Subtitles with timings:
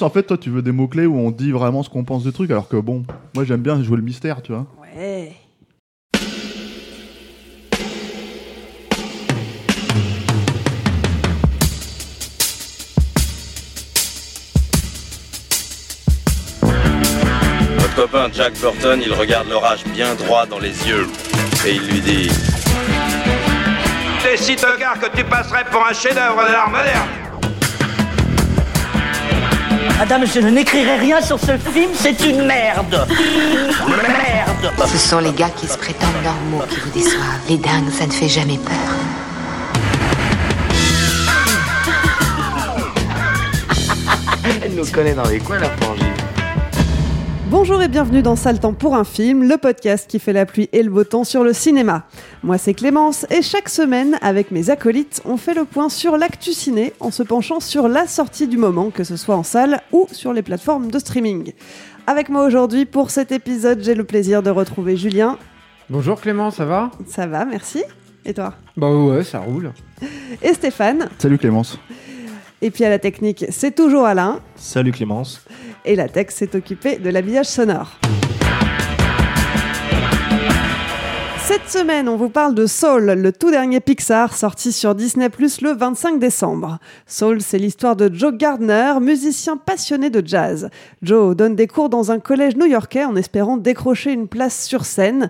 [0.00, 2.32] En fait, toi, tu veux des mots-clés où on dit vraiment ce qu'on pense du
[2.32, 4.66] truc, alors que bon, moi j'aime bien jouer le mystère, tu vois.
[4.82, 5.32] Ouais.
[17.78, 21.06] Votre copain Jack Burton, il regarde l'orage bien droit dans les yeux
[21.64, 22.28] et il lui dit
[24.24, 27.23] T'es si tocard que tu passerais pour un chef-d'œuvre de l'art moderne.
[29.98, 33.06] Madame, je n'écrirai rien sur ce film, c'est une merde
[33.86, 37.40] Merde Ce sont les gars qui se prétendent normaux qui vous déçoivent.
[37.48, 38.74] Les dingues, ça ne fait jamais peur.
[44.62, 46.23] Elle nous connaît dans les coins, la frangine.
[47.50, 50.70] Bonjour et bienvenue dans Sale Temps pour un film, le podcast qui fait la pluie
[50.72, 52.06] et le beau temps sur le cinéma.
[52.42, 56.52] Moi c'est Clémence et chaque semaine, avec mes acolytes, on fait le point sur l'actu
[56.52, 60.06] ciné en se penchant sur la sortie du moment, que ce soit en salle ou
[60.10, 61.52] sur les plateformes de streaming.
[62.06, 65.38] Avec moi aujourd'hui pour cet épisode, j'ai le plaisir de retrouver Julien.
[65.90, 66.90] Bonjour Clément, ça va?
[67.06, 67.84] Ça va, merci.
[68.24, 68.54] Et toi?
[68.76, 69.72] Bah ouais, ça roule.
[70.42, 71.10] Et Stéphane?
[71.18, 71.78] Salut Clémence.
[72.62, 74.40] Et puis à la technique, c'est toujours Alain.
[74.56, 75.44] Salut Clémence.
[75.86, 77.98] Et la tech s'est occupée de l'habillage sonore.
[81.42, 85.60] Cette semaine, on vous parle de Soul, le tout dernier Pixar sorti sur Disney Plus
[85.60, 86.78] le 25 décembre.
[87.06, 90.70] Soul, c'est l'histoire de Joe Gardner, musicien passionné de jazz.
[91.02, 95.28] Joe donne des cours dans un collège new-yorkais en espérant décrocher une place sur scène.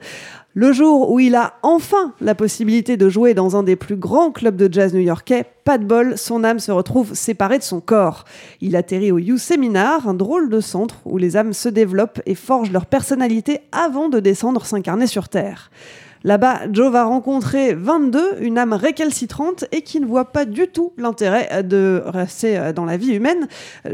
[0.56, 4.30] Le jour où il a enfin la possibilité de jouer dans un des plus grands
[4.30, 8.24] clubs de jazz new-yorkais, pas de bol, son âme se retrouve séparée de son corps.
[8.60, 12.36] Il atterrit au You Seminar, un drôle de centre où les âmes se développent et
[12.36, 15.72] forgent leur personnalité avant de descendre s'incarner sur Terre.
[16.26, 20.94] Là-bas, Joe va rencontrer 22, une âme récalcitrante et qui ne voit pas du tout
[20.96, 23.46] l'intérêt de rester dans la vie humaine.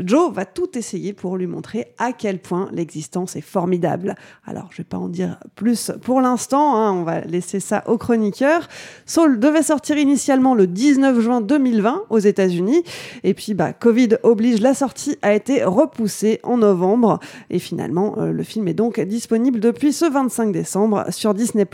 [0.04, 4.14] Joe va tout essayer pour lui montrer à quel point l'existence est formidable.
[4.46, 7.98] Alors, je vais pas en dire plus pour l'instant, hein, on va laisser ça aux
[7.98, 8.68] chroniqueurs.
[9.06, 12.84] Soul devait sortir initialement le 19 juin 2020 aux États-Unis,
[13.24, 17.18] et puis bah, Covid oblige, la sortie a été repoussée en novembre,
[17.50, 21.66] et finalement, euh, le film est donc disponible depuis ce 25 décembre sur Disney+.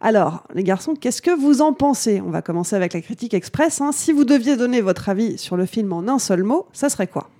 [0.00, 2.20] Alors, les garçons, qu'est-ce que vous en pensez?
[2.20, 3.80] On va commencer avec la critique express.
[3.80, 3.92] hein.
[3.92, 7.06] Si vous deviez donner votre avis sur le film en un seul mot, ça serait
[7.06, 7.30] quoi?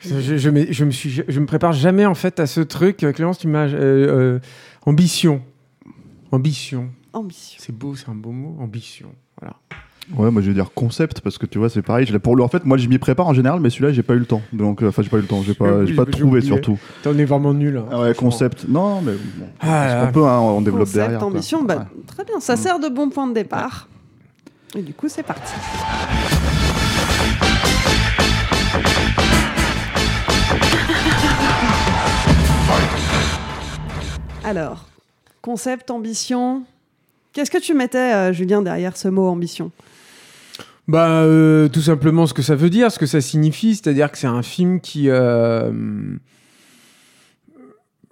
[0.00, 2.98] Je, je, me, je me suis, je me prépare jamais en fait à ce truc.
[3.14, 4.38] Clémence, tu m'as euh, euh,
[4.86, 5.42] ambition,
[6.32, 6.88] ambition.
[7.12, 7.58] Ambition.
[7.62, 9.12] C'est beau, c'est un beau mot, ambition.
[9.38, 9.56] Voilà.
[10.16, 12.04] Ouais, moi je vais dire concept parce que tu vois, c'est pareil.
[12.04, 14.14] je Pour le, en fait, moi je m'y prépare en général, mais celui-là j'ai pas
[14.14, 14.42] eu le temps.
[14.52, 16.78] Donc, euh, enfin, j'ai pas eu le temps, j'ai pas, j'ai pas trouvé surtout.
[17.02, 17.76] T'en es vraiment nul.
[17.78, 18.66] hein, Ah ouais, concept.
[18.68, 21.24] Non, mais bon, Ah on peut, hein, on développe Concept, derrière.
[21.24, 22.02] ambition, bah, Ouais.
[22.08, 22.40] très bien.
[22.40, 23.88] Ça sert de bon point de départ.
[24.74, 25.52] Et du coup, c'est parti.
[34.44, 34.86] Alors,
[35.42, 36.62] concept, ambition.
[37.32, 39.70] Qu'est-ce que tu mettais, euh, Julien, derrière ce mot ambition?
[40.90, 44.18] Bah, euh, tout simplement ce que ça veut dire, ce que ça signifie, c'est-à-dire que
[44.18, 45.04] c'est un film qui.
[45.08, 45.70] euh,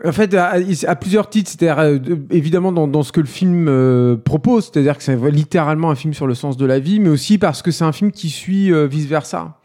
[0.05, 3.66] En fait, à, plusieurs titres, c'est-à-dire euh, de- évidemment dans, dans ce que le film
[3.69, 7.09] euh, propose, c'est-à-dire que c'est littéralement un film sur le sens de la vie, mais
[7.09, 9.59] aussi parce que c'est un film qui suit euh, vice-versa.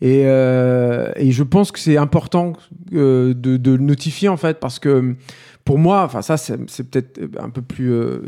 [0.00, 2.52] Et, et je pense que c'est important
[2.92, 5.14] de, de le notifier en fait, parce que
[5.64, 6.58] pour moi, enfin ça c'est
[6.90, 8.18] peut-être un peu plus euh,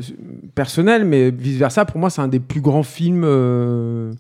[0.55, 3.25] personnel, mais vice-versa, pour moi c'est un des plus grands films.
[3.25, 4.13] euh,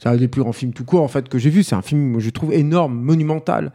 [0.00, 1.62] c'est un des plus grands films tout court en fait que j'ai vu.
[1.62, 3.72] C'est un film je trouve énorme, monumental.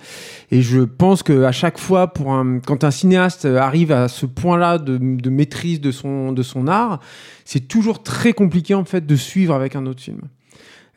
[0.52, 4.26] Et je pense que à chaque fois, pour un, quand un cinéaste arrive à ce
[4.26, 7.00] point-là de, de maîtrise de son de son art,
[7.46, 10.22] c'est toujours très compliqué en fait de suivre avec un autre film.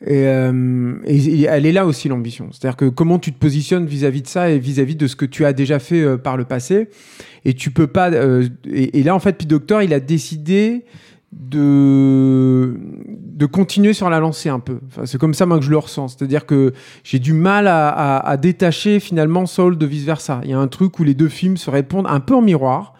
[0.05, 2.49] Et, euh, elle est là aussi l'ambition.
[2.51, 5.45] C'est-à-dire que comment tu te positionnes vis-à-vis de ça et vis-à-vis de ce que tu
[5.45, 6.89] as déjà fait euh, par le passé.
[7.45, 8.11] Et tu peux pas.
[8.11, 10.83] euh, et, et là, en fait, Pete Doctor, il a décidé
[11.31, 12.75] de
[13.35, 14.79] de continuer sur la lancée un peu.
[14.87, 16.09] Enfin, c'est comme ça moi que je le ressens.
[16.09, 16.73] C'est-à-dire que
[17.03, 20.41] j'ai du mal à, à- à détacher finalement Soul de vice versa.
[20.43, 22.93] Il y a un truc où les deux films se répondent un peu en miroir.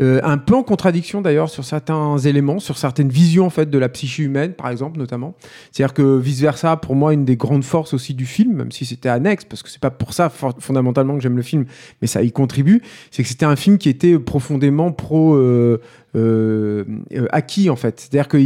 [0.00, 3.78] Euh, un peu en contradiction d'ailleurs sur certains éléments, sur certaines visions en fait de
[3.78, 5.34] la psyché humaine, par exemple notamment.
[5.72, 8.84] C'est-à-dire que vice versa, pour moi, une des grandes forces aussi du film, même si
[8.84, 11.64] c'était annexe, parce que c'est pas pour ça fondamentalement que j'aime le film,
[12.00, 15.34] mais ça y contribue, c'est que c'était un film qui était profondément pro.
[15.34, 15.80] euh,
[16.16, 16.84] euh,
[17.30, 18.00] acquis en fait.
[18.00, 18.38] C'est-à-dire que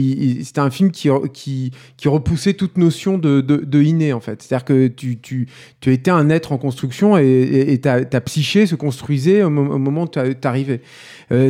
[0.42, 4.42] c'était un film qui, qui, repoussait toute notion de, de, inné en fait.
[4.42, 5.48] C'est-à-dire que tu, tu,
[5.80, 10.02] tu étais un être en construction et, ta, psyché se construisait au, mo- au moment
[10.02, 10.80] où tu arrivais.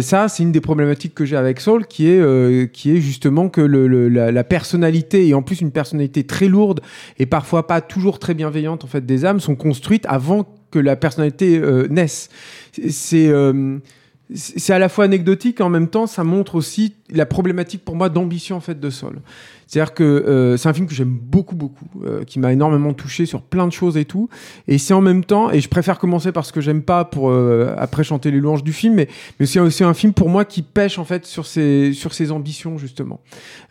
[0.00, 3.48] Ça, c'est une des problématiques que j'ai avec Saul, qui est, euh, qui est justement
[3.48, 6.80] que la, personnalité, et en plus une personnalité très lourde
[7.18, 10.96] et parfois pas toujours très bienveillante en fait des âmes, sont construites avant que la
[10.96, 12.28] personnalité euh, naisse.
[12.88, 13.78] C'est euh,
[14.34, 17.96] c'est à la fois anecdotique et en même temps ça montre aussi la problématique pour
[17.96, 19.20] moi d'ambition en fait de Saul.
[19.72, 23.24] C'est-à-dire que euh, c'est un film que j'aime beaucoup beaucoup, euh, qui m'a énormément touché
[23.24, 24.28] sur plein de choses et tout.
[24.68, 27.30] Et c'est en même temps, et je préfère commencer par ce que j'aime pas pour
[27.30, 29.08] euh, après chanter les louanges du film, mais
[29.40, 32.32] mais c'est aussi un film pour moi qui pêche en fait sur ses sur ses
[32.32, 33.20] ambitions justement.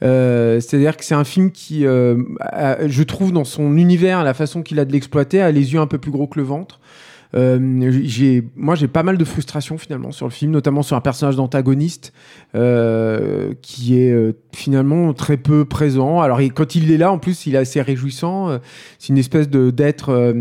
[0.01, 2.18] Euh, C'est-à-dire que c'est un film qui, euh,
[2.88, 5.88] je trouve dans son univers, la façon qu'il a de l'exploiter, a les yeux un
[5.88, 6.80] peu plus gros que le ventre.
[7.36, 11.01] Euh, j'ai, moi, j'ai pas mal de frustration finalement sur le film, notamment sur un
[11.01, 12.13] personnage d'antagoniste
[12.56, 16.22] euh, qui est euh, finalement très peu présent.
[16.22, 18.60] Alors, quand il est là, en plus, il est assez réjouissant.
[19.00, 20.33] C'est une espèce de d'être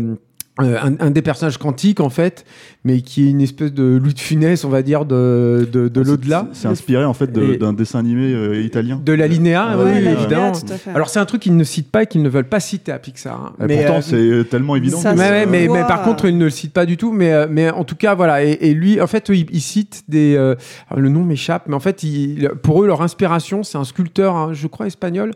[0.59, 2.45] euh, un, un des personnages quantiques en fait,
[2.83, 6.01] mais qui est une espèce de Louis de Funès, on va dire, de, de, de
[6.01, 6.47] l'au-delà.
[6.51, 8.99] C'est inspiré en fait de- d'un dessin animé euh, italien.
[9.03, 10.51] De la linéa, Ouais, oui, la linéa, évidemment.
[10.51, 10.89] tout à fait.
[10.91, 12.99] Alors c'est un truc qu'ils ne citent pas et qu'ils ne veulent pas citer à
[12.99, 13.53] Pixar.
[13.59, 13.65] hein.
[13.69, 14.97] Et pourtant, euh, c'est tellement évident.
[14.99, 17.13] Ça, Ouais, mais, mais par contre, il ne le cite pas du tout.
[17.13, 18.43] Mais, mais en tout cas, voilà.
[18.43, 20.35] Et, et lui, en fait, il, il cite des.
[20.35, 20.55] euh,
[20.95, 24.49] le nom m'échappe, mais en fait, il- pour eux, leur inspiration, c'est un sculpteur, hein,
[24.53, 25.31] je crois, espagnol,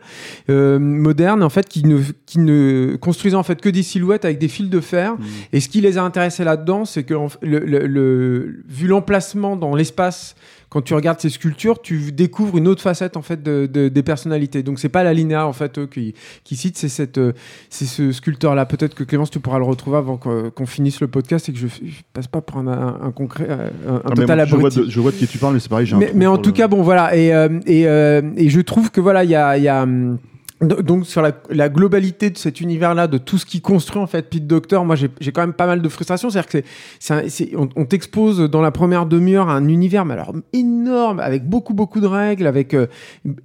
[0.50, 4.39] euh, moderne, en fait, qui ne, qui ne construisait en fait que des silhouettes avec
[4.39, 5.05] des fils de fer.
[5.13, 5.24] Mm.
[5.54, 8.88] Et ce qui les a intéressés là-dedans, c'est que en f- le, le- le- vu
[8.88, 10.36] l'emplacement dans l'espace,
[10.69, 14.04] quand tu regardes ces sculptures, tu découvres une autre facette en fait de, de- des
[14.04, 14.62] personnalités.
[14.63, 17.31] Donc c'est pas la linéa en fait eux, qui, qui cite, c'est cette, euh,
[17.69, 18.66] c'est ce sculpteur-là.
[18.66, 21.60] Peut-être que Clémence, tu pourras le retrouver avant qu'on qu'on finisse le podcast et que
[21.60, 23.48] je, je passe pas pour un, un- un concret,
[23.88, 25.60] un, un Ah, total moi, je, vois de, je vois de qui tu parles, mais
[25.60, 25.86] c'est pareil.
[25.86, 27.16] j'ai Mais, en tout le- cas, bon, voilà.
[27.16, 29.57] Et, euh, et, euh, et je trouve que voilà, il y a.
[29.57, 30.18] il y a, hum,
[30.62, 34.48] donc sur la, globalité de cet univers-là, de tout ce qui construit en fait Pete
[34.48, 36.30] Docter, moi j'ai quand même pas mal de frustration.
[36.30, 36.68] C'est-à-dire que
[37.00, 41.74] c'est, on, t'expose dans la première demi-heure à un univers, mais alors énorme, avec beaucoup
[41.74, 42.88] beaucoup de règles, avec euh,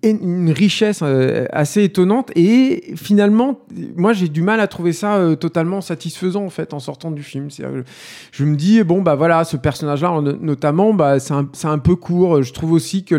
[0.05, 2.31] une, richesse euh, assez étonnante.
[2.37, 3.59] Et finalement,
[3.97, 7.25] moi j'ai du mal à trouver ça euh, totalement satisfaisant en fait en sortant du
[7.25, 7.51] film.
[7.51, 7.83] C'est-à-dire,
[8.31, 11.97] je me dis bon bah voilà ce personnage là notamment bah c'est un, un peu
[11.97, 13.17] court je trouve aussi que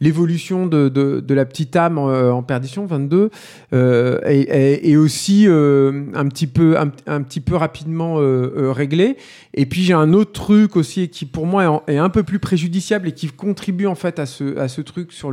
[0.00, 3.30] l'évolution de, de, de la petite âme en, perdition 22
[3.72, 6.26] euh, est, est- est aussi euh, un
[7.22, 9.16] petit peu rapidement euh, euh, réglée
[9.54, 13.08] et puis j'ai un autre truc aussi qui pour moi est, un peu plus préjudiciable
[13.08, 15.32] et qui contribue en fait à ce, truc sur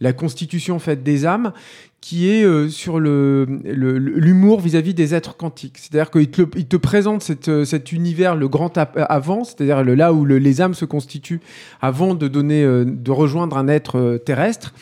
[0.00, 1.52] la constitution des âmes
[2.00, 5.78] qui est euh, sur l'humour vis-à-vis des êtres quantiques.
[5.78, 10.60] C'est-à-dire qu'il te, présente euh, cet univers, le grand avant, c'est-à-dire là où le- les
[10.60, 11.40] âmes se constituent
[11.80, 12.28] avant de
[12.64, 14.74] euh, rejoindre un être euh, terrestre.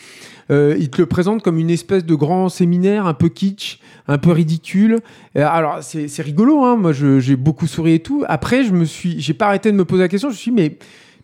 [0.49, 4.17] Euh, il te le présente comme une espèce de grand séminaire un peu kitsch, un
[4.17, 4.99] peu ridicule.
[5.35, 6.77] Euh, alors c'est, rigolo, hein.
[6.77, 8.23] moi j'ai beaucoup souri et tout.
[8.27, 10.29] Après je me suis, j'ai pas arrêté de me poser la question.
[10.29, 10.77] Je me suis dit, mais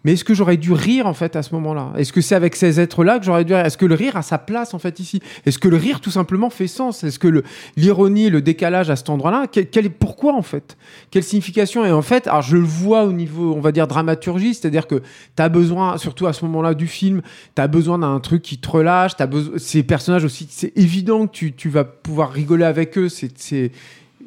[0.03, 1.93] mais est-ce que j'aurais dû rire en fait à ce moment-là?
[1.97, 3.65] Est-ce que c'est avec ces êtres-là que j'aurais dû rire?
[3.65, 5.21] Est-ce que le rire a sa place en fait ici?
[5.45, 7.03] Est-ce que le rire tout simplement fait sens?
[7.03, 7.43] Est-ce que
[7.77, 10.77] l'ironie, le décalage à cet endroit-là, quel, pourquoi en fait?
[11.11, 11.85] Quelle signification?
[11.85, 15.01] Et en fait, alors je le vois au niveau, on va dire dramaturgie, c'est-à-dire que
[15.35, 17.21] tu as besoin, surtout à ce moment-là du film,
[17.55, 19.15] tu as besoin d'un truc qui te relâche.
[19.15, 23.09] T'as besoin, ces personnages aussi, c'est évident que tu, tu vas pouvoir rigoler avec eux.
[23.09, 23.71] C'est,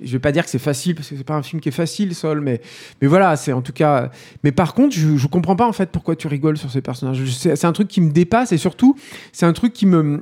[0.02, 1.72] je vais pas dire que c'est facile parce que c'est pas un film qui est
[1.72, 2.60] facile, Sol, mais
[3.00, 4.10] mais voilà, c'est en tout cas.
[4.44, 7.24] Mais par contre, je, je comprends pas en fait pourquoi tu rigoles sur ces personnages.
[7.26, 8.96] C'est un truc qui me dépasse et surtout,
[9.32, 10.20] c'est un truc qui me,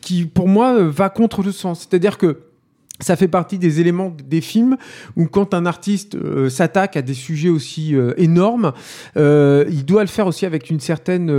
[0.00, 1.80] qui pour moi va contre le sens.
[1.88, 2.40] C'est-à-dire que
[3.02, 4.76] ça fait partie des éléments des films
[5.16, 8.72] où quand un artiste euh, s'attaque à des sujets aussi euh, énormes,
[9.16, 11.30] euh, il doit le faire aussi avec une certaine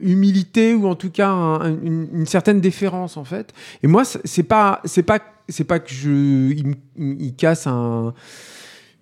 [0.00, 3.52] humilité ou en tout cas un- un- une, certaine déférence en fait.
[3.82, 6.54] Et moi, c'est pas, c'est pas, c'est pas que je,
[6.96, 8.14] il, casse un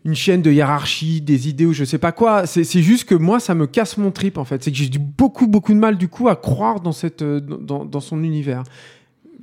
[0.04, 2.46] une chaîne de hiérarchie, des idées ou je sais pas quoi.
[2.46, 4.62] C'est juste que moi, ça me casse mon trip en fait.
[4.62, 7.40] C'est que j'ai du beaucoup beaucoup de mal du coup à croire dans cette euh,
[7.40, 8.62] dans, dans son univers.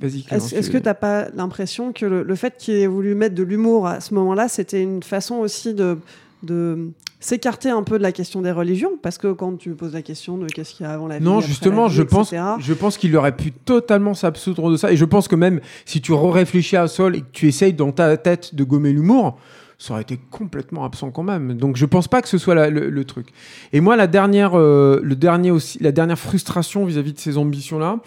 [0.02, 3.34] Est-ce est-ce tu- que t'as pas l'impression que le, le fait qu'il ait voulu mettre
[3.34, 5.98] de l'humour à ce moment-là, c'était une façon aussi de,
[6.44, 10.02] de s'écarter un peu de la question des religions Parce que quand tu poses la
[10.02, 12.72] question de qu'est-ce qu'il y a avant la vie, Non, justement, vie, je pense, je
[12.74, 14.92] pense qu'il aurait pu totalement s'absoudre de ça.
[14.92, 17.92] Et je pense que même si tu réfléchis à Sol et que tu essayes dans
[17.92, 19.38] ta tête de gommer l'humour,
[19.78, 21.54] ça aurait été complètement absent quand même.
[21.54, 23.28] Donc je pense pas que ce soit la- le, le truc.
[23.72, 27.98] Et moi, la dernière, euh, le dernier aussi, la dernière frustration vis-à-vis de ces ambitions-là,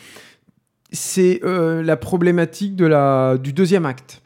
[0.92, 4.22] c'est euh, la problématique de la, du deuxième acte.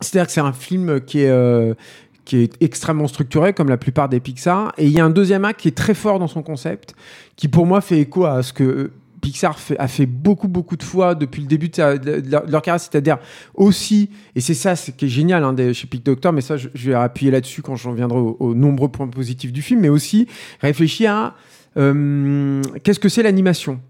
[0.00, 1.74] C'est-à-dire que c'est un film qui est, euh,
[2.24, 5.44] qui est extrêmement structuré, comme la plupart des Pixar, et il y a un deuxième
[5.44, 6.94] acte qui est très fort dans son concept,
[7.36, 10.82] qui pour moi fait écho à ce que euh, Pixar a fait beaucoup, beaucoup de
[10.82, 13.18] fois depuis le début de, leur, carrière, c'est-à-dire
[13.54, 16.68] aussi, et c'est ça ce qui est génial hein, chez Pic Doctor, mais ça je,
[16.74, 20.26] vais appuyer là-dessus quand j'en viendrai aux, aux nombreux points positifs du film, mais aussi
[20.60, 21.34] réfléchir à
[21.76, 23.80] euh, qu'est-ce que c'est l'animation?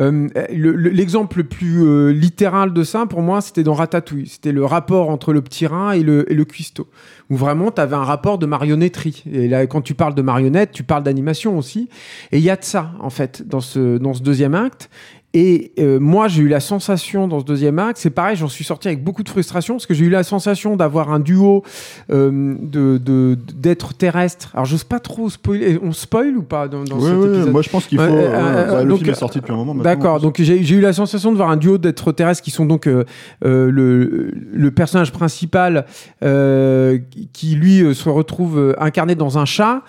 [0.00, 4.26] Euh, le- le- L'exemple le plus euh, littéral de ça, pour moi, c'était dans Ratatouille.
[4.28, 6.86] C'était le rapport entre le petit rein et le, et le cuistot.
[7.30, 9.24] Où vraiment, tu avais un rapport de marionnetterie.
[9.30, 11.88] Et là, quand tu parles de marionnette, tu parles d'animation aussi.
[12.32, 14.88] Et il y a de ça, en fait, dans ce deuxième acte.
[15.34, 18.64] Et euh, moi, j'ai eu la sensation dans ce deuxième acte, c'est pareil, j'en suis
[18.64, 21.62] sorti avec beaucoup de frustration parce que j'ai eu la sensation d'avoir un duo
[22.10, 24.50] euh, de d'êtres terrestres.
[24.54, 25.78] Alors, j'ose pas trop spoiler.
[25.82, 28.04] On spoil ou pas dans, dans Ouais, cet épisode moi je pense qu'il faut.
[28.04, 29.74] Euh, euh, bah, le donc, film est sorti depuis un moment.
[29.74, 32.86] D'accord, donc j'ai eu la sensation de voir un duo d'êtres terrestres qui sont donc
[32.86, 33.04] euh,
[33.44, 35.84] euh, le, le personnage principal
[36.22, 36.98] euh,
[37.34, 39.82] qui- lui euh, se retrouve euh, incarné dans un chat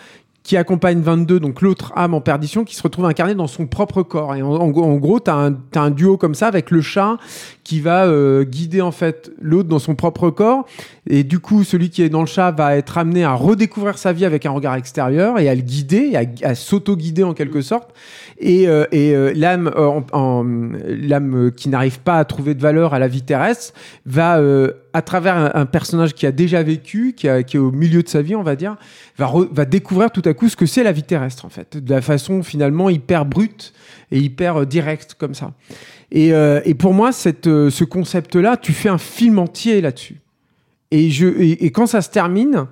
[0.44, 4.04] qui accompagne 22, donc l'autre âme en perdition, qui se retrouve incarné dans son propre
[4.04, 4.34] corps.
[4.36, 7.18] Et en, gros- tu as, un duo comme ça avec le chat
[7.64, 10.66] qui va euh, guider en fait l'autre dans son propre corps.
[11.08, 14.12] Et du coup, celui qui est dans le chat va être amené à redécouvrir sa
[14.14, 17.90] vie avec un regard extérieur et à le guider, à, s'auto-guider en quelque sorte.
[18.40, 20.46] Et, euh, et euh, l'âme, euh, en-
[20.88, 23.74] l'âme qui n'arrive pas à trouver de valeur à la vie terrestre
[24.06, 28.10] va, euh, à travers un, personnage qui a déjà vécu, qui, est au milieu de
[28.10, 28.76] sa vie, on va dire,
[29.18, 32.02] va, découvrir tout à coup ce que c'est la vie terrestre en fait, de la
[32.02, 33.74] façon finalement hyper brute
[34.12, 35.54] et hyper euh, directe comme ça.
[36.12, 37.12] Et, euh, pour moi,
[37.46, 40.22] euh, ce concept-là, tu fais un film entier là-dessus.
[40.92, 42.66] Et, et, quand ça se termine,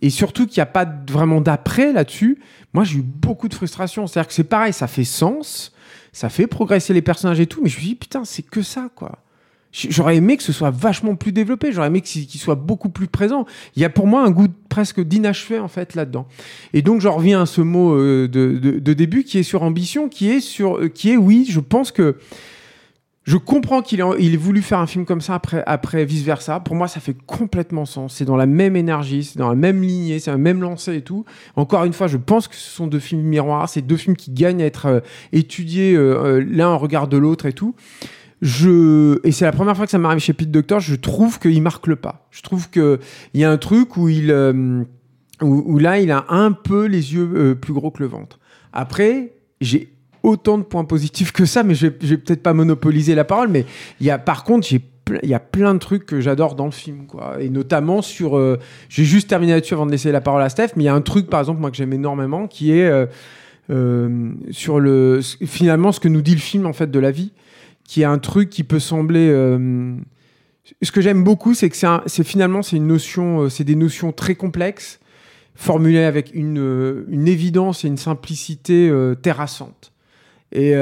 [0.00, 2.38] et surtout qu'il n'y a pas vraiment d'après là-dessus,
[2.72, 4.06] moi j'ai eu beaucoup de frustration.
[4.06, 5.72] C'est-à-dire que c'est pareil, ça fait sens,
[6.12, 8.62] ça fait progresser les personnages et tout, mais je me suis dit, putain, c'est que
[8.62, 9.18] ça, quoi.
[9.72, 13.46] J'aurais aimé que ce soit vachement plus développé, j'aurais aimé qu'il soit beaucoup plus présent.
[13.74, 16.28] Il y a pour moi un goût presque d'inachevé en fait là-dedans.
[16.74, 20.28] Et donc j'en reviens à ce mot euh, de, début qui est sur ambition, qui
[20.28, 22.18] est sur, euh, qui est oui, je pense que
[23.24, 26.60] je comprends qu'il ait, voulu faire un film comme ça après, après vice versa.
[26.60, 28.16] Pour moi, ça fait complètement sens.
[28.16, 31.02] C'est dans la même énergie, c'est dans la même lignée, c'est la même lancée et
[31.02, 31.24] tout.
[31.56, 33.68] Encore une fois, je pense que ce sont deux films miroirs.
[33.68, 35.00] C'est deux films qui gagnent à être euh,
[35.32, 37.74] étudiés l'un en regard de l'autre et tout.
[38.42, 40.80] Je et c'est la première fois que ça m'arrive chez Pete Doctor.
[40.80, 42.26] Je trouve qu'il marque le pas.
[42.32, 42.98] Je trouve que
[43.34, 44.82] il y a un truc où il euh,
[45.40, 48.40] où, là il a un peu les yeux euh, plus gros que le ventre.
[48.72, 49.92] Après, j'ai
[50.24, 53.48] autant de points positifs que ça, mais je vais, peut-être pas monopoliser la parole.
[53.48, 53.64] Mais
[54.00, 54.80] il y a par contre j'ai
[55.22, 57.36] il y a plein de trucs que j'adore dans le film, quoi.
[57.40, 58.36] Et notamment sur.
[58.36, 58.58] euh,
[58.88, 60.94] J'ai juste terminé là-dessus avant de laisser la parole à Steph, mais il y a
[60.94, 62.88] un truc, par exemple, moi que j'aime énormément, qui est
[63.70, 65.20] euh, sur le.
[65.44, 67.32] Finalement, ce que nous dit le film, en fait, de la vie,
[67.92, 69.28] qui est un truc qui peut sembler.
[69.28, 69.94] euh,
[70.80, 74.12] ce que j'aime beaucoup, c'est que c'est finalement c'est une notion, euh, c'est des notions
[74.12, 74.98] très complexes,
[75.54, 79.92] formulées avec une, euh, une évidence et une simplicité euh, terrassante.
[80.52, 80.74] Et,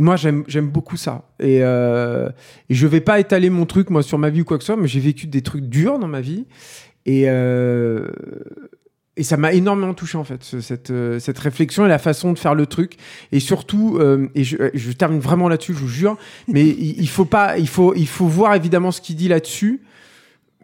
[0.00, 1.24] moi, j'aime beaucoup ça.
[1.40, 4.64] Et, et je vais pas étaler mon truc, moi, sur ma vie ou quoi que
[4.64, 6.46] ce soit, mais j'ai vécu des trucs durs dans ma vie.
[7.06, 7.26] Et,
[9.16, 12.32] et ça m'a énormément touché, en fait, ce- cette, euh, cette réflexion et la façon
[12.32, 12.96] de faire le truc.
[13.30, 16.16] Et surtout, euh, et je, je termine vraiment là-dessus, je vous jure,
[16.48, 19.82] mais il, il faut pas, il faut, il faut voir évidemment ce qu'il dit là-dessus,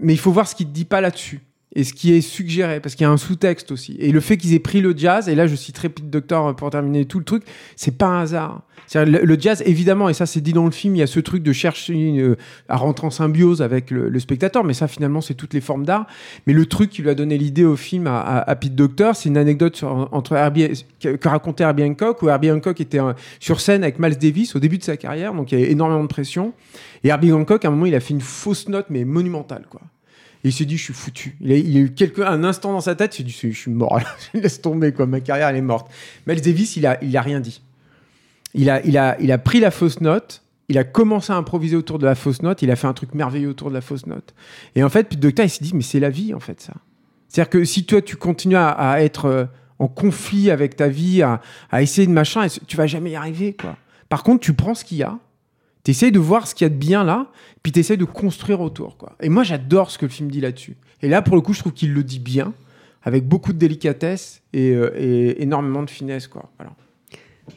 [0.00, 1.40] mais il faut voir ce qu'il ne dit pas là-dessus.
[1.74, 3.96] Et ce qui est suggéré, parce qu'il y a un sous-texte aussi.
[4.00, 6.70] Et le fait qu'ils aient pris le jazz, et là je citerai Pete Doctor pour
[6.70, 7.42] terminer tout le truc,
[7.76, 8.62] c'est pas un hasard.
[8.94, 11.20] Le, le jazz, évidemment, et ça c'est dit dans le film, il y a ce
[11.20, 12.36] truc de chercher euh,
[12.70, 16.06] à rentrer en symbiose avec le, spectateur, mais ça finalement c'est toutes les formes d'art.
[16.46, 19.36] Mais le truc qui lui a donné l'idée au film à, Pete Doctor, c'est une
[19.36, 23.60] anecdote sur- entre Herbie, que, que racontait Herbie Hancock, où Herbie Hancock était euh, sur
[23.60, 26.08] scène avec Miles Davis au début de sa carrière, donc il y avait énormément de
[26.08, 26.54] pression.
[27.04, 29.82] Et Herbie Hancock, à un moment, il a fait une fausse note, mais monumentale, quoi.
[30.44, 31.36] Il s'est dit, je suis foutu.
[31.40, 34.00] Il a, a eu un instant dans sa tête, il s'est dit, je suis mort,
[34.34, 35.06] laisse tomber, quoi.
[35.06, 35.90] Ma carrière, elle est morte.
[36.26, 37.62] Miles Davis, il a, il a rien dit.
[38.54, 41.76] Il a, il, a, il a pris la fausse note, il a commencé à improviser
[41.76, 44.06] autour de la fausse note, il a fait un truc merveilleux autour de la fausse
[44.06, 44.34] note.
[44.74, 46.74] Et en fait, Pete Docter, il s'est dit, mais c'est la vie, en fait, ça.
[47.28, 49.44] C'est-à-dire que si toi, tu continues à, être euh,
[49.78, 53.54] en conflit avec ta vie, à, à essayer de machin, tu vas jamais y arriver,
[53.54, 53.76] quoi.
[54.08, 55.18] Par contre, tu prends ce qu'il y a,
[55.88, 57.28] tu essayes de voir ce qu'il y a de bien là,
[57.62, 58.98] puis tu essayes de construire autour.
[58.98, 59.16] Quoi.
[59.22, 60.76] Et moi, j'adore ce que le film dit là-dessus.
[61.00, 62.52] Et là, pour le coup, je trouve qu'il le dit bien,
[63.02, 66.28] avec beaucoup de délicatesse et, euh, énormément de finesse.
[66.28, 66.50] Quoi.
[66.58, 66.74] Voilà.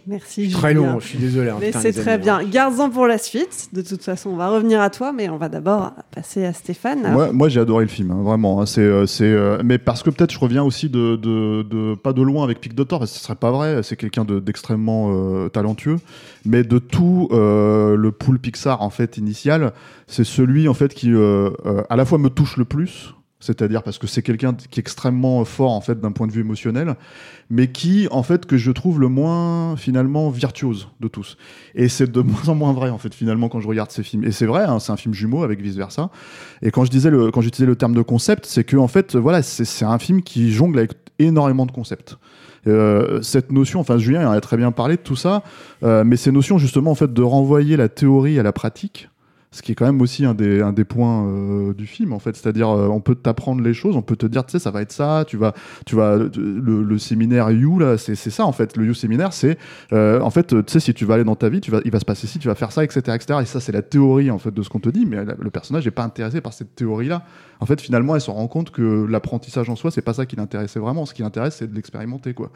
[0.07, 0.49] Merci.
[0.49, 1.49] Très long, je suis désolé.
[1.49, 2.37] hein, Mais c'est très amis, bien.
[2.39, 2.43] hein.
[2.51, 3.69] Garde-en pour la suite.
[3.73, 7.11] De toute façon, on va revenir à toi, mais on va d'abord passer à Stéphane.
[7.11, 8.61] Moi, moi, j'ai adoré le film, hein, vraiment.
[8.61, 8.65] hein.
[8.65, 12.13] C'est, euh, c'est, euh, mais parce que peut-être je reviens aussi de, de, de- pas
[12.13, 13.83] de loin avec Pic Doctor, parce que ce serait pas vrai.
[13.83, 15.97] C'est quelqu'un de- d'extrêmement euh, talentueux,
[16.45, 19.73] mais de tout euh, le pool Pixar en fait initial,
[20.07, 23.13] c'est celui en fait qui euh, euh, à la fois me touche le plus.
[23.41, 26.41] C'est-à-dire parce que c'est quelqu'un qui est extrêmement fort en fait d'un point de vue
[26.41, 26.95] émotionnel,
[27.49, 31.37] mais qui en fait que je trouve le moins finalement virtuose de tous.
[31.75, 34.23] Et c'est de moins en moins vrai en fait finalement quand je regarde ces films.
[34.23, 36.09] Et c'est vrai, hein, c'est un film jumeau avec vice versa.
[36.61, 39.15] Et quand je disais le, quand j'utilisais le terme de concept, c'est que en fait,
[39.15, 42.17] voilà, c'est un film qui jongle avec énormément de concepts.
[42.67, 45.43] Euh, cette notion, enfin Julien en a très bien parlé de tout ça,
[45.83, 49.09] euh, mais ces notions justement en fait de renvoyer la théorie à la pratique,
[49.53, 52.19] ce qui est quand même aussi un des, un des points euh, du film en
[52.19, 54.71] fait, c'est-à-dire euh, on peut t'apprendre les choses, on peut te dire tu sais ça
[54.71, 55.53] va être ça, tu vas,
[55.85, 56.29] tu vas le,
[56.83, 59.57] le séminaire You là, c'est ça en fait, le You séminaire c'est
[59.91, 61.91] euh, en fait tu sais si tu vas aller dans ta vie, tu vas, il
[61.91, 63.39] va se passer ci, tu vas faire ça, etc., etc.
[63.41, 65.83] Et ça c'est la théorie en fait de ce qu'on te dit, mais le personnage
[65.83, 67.23] n'est pas intéressé par cette théorie là.
[67.59, 70.37] En fait finalement elle se rend compte que l'apprentissage en soi c'est pas ça qui
[70.37, 72.51] l'intéressait vraiment, ce qui l'intéresse c'est de l'expérimenter quoi.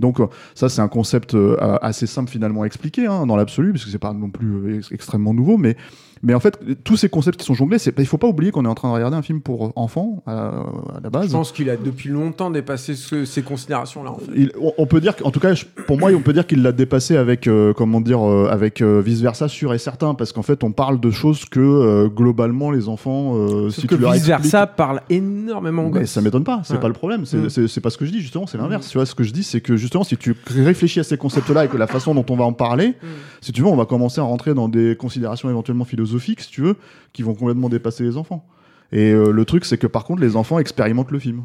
[0.00, 0.26] Donc euh,
[0.56, 3.90] ça c'est un concept euh, assez simple finalement à expliquer hein, dans l'absolu, parce que
[3.90, 5.76] c'est pas non plus euh, ex- extrêmement nouveau, mais
[6.22, 8.64] mais en fait, tous ces concepts qui sont jonglés, c'est- il faut pas oublier qu'on
[8.64, 11.28] est en train de regarder un film pour enfants à, à la base.
[11.28, 14.10] Je pense qu'il a depuis longtemps dépassé ce- ces considérations-là.
[14.12, 14.32] En fait.
[14.36, 16.62] Il- on, on peut dire qu'en tout cas, je- pour moi, on peut dire qu'il
[16.62, 20.42] l'a dépassé avec, euh, comment dire, euh, avec vice versa sûr et certain, parce qu'en
[20.42, 24.12] fait, on parle de choses que euh, globalement les enfants, euh, si que tu leur
[24.12, 26.80] vice versa parle énormément mais ça m'étonne pas, c'est Ouais.
[26.80, 27.24] pas le problème.
[27.24, 27.68] C'est Mm.
[27.68, 28.88] c'est pas ce que je dis, justement, c'est l'inverse.
[28.88, 31.64] Tu vois, ce que je dis, c'est que justement, si tu réfléchis à ces concepts-là
[31.64, 32.94] et que la façon dont on va en parler,
[33.40, 36.62] si tu veux, on va commencer à rentrer dans des considérations éventuellement philosophiques, si tu
[36.62, 36.76] veux,
[37.12, 38.46] qui vont complètement dépasser les enfants.
[38.92, 41.44] Et euh, le truc, c'est que par contre, les enfants expérimentent le film.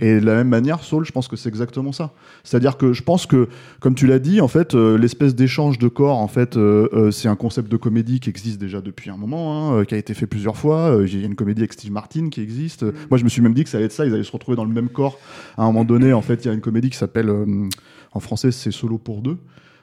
[0.00, 2.12] Et de la même manière, Saul, je pense que c'est exactement ça.
[2.44, 3.48] C'est-à-dire que je pense que,
[3.80, 7.10] comme tu l'as dit, en fait, euh, l'espèce d'échange de corps, en fait, euh, euh,
[7.10, 10.12] c'est un concept de comédie qui existe déjà depuis un moment, hein, qui a été
[10.12, 10.98] fait plusieurs fois.
[11.06, 12.84] Il y a une comédie avec Steve Martin qui existe.
[13.10, 14.04] Moi, je me suis même dit que ça allait être ça.
[14.04, 15.18] Ils allaient se retrouver dans le même corps.
[15.56, 17.32] À un moment donné, en fait, il y a une comédie qui s'appelle,
[18.12, 19.38] en français, c'est Solo pour deux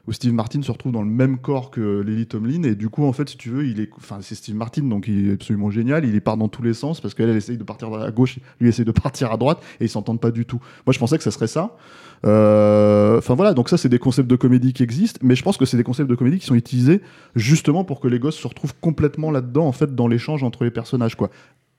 [0.07, 3.05] où Steve Martin se retrouve dans le même corps que Lily Tomlin et du coup
[3.05, 5.69] en fait si tu veux il est enfin c'est Steve Martin donc il est absolument
[5.69, 8.39] génial il part dans tous les sens parce qu'elle elle essaye de partir à gauche
[8.60, 10.59] lui essaye de partir à droite et ils s'entendent pas du tout.
[10.85, 11.77] Moi je pensais que ça serait ça.
[12.25, 15.57] Euh, enfin voilà donc ça c'est des concepts de comédie qui existent mais je pense
[15.57, 17.01] que c'est des concepts de comédie qui sont utilisés
[17.35, 20.72] justement pour que les gosses se retrouvent complètement là-dedans en fait dans l'échange entre les
[20.72, 21.29] personnages quoi.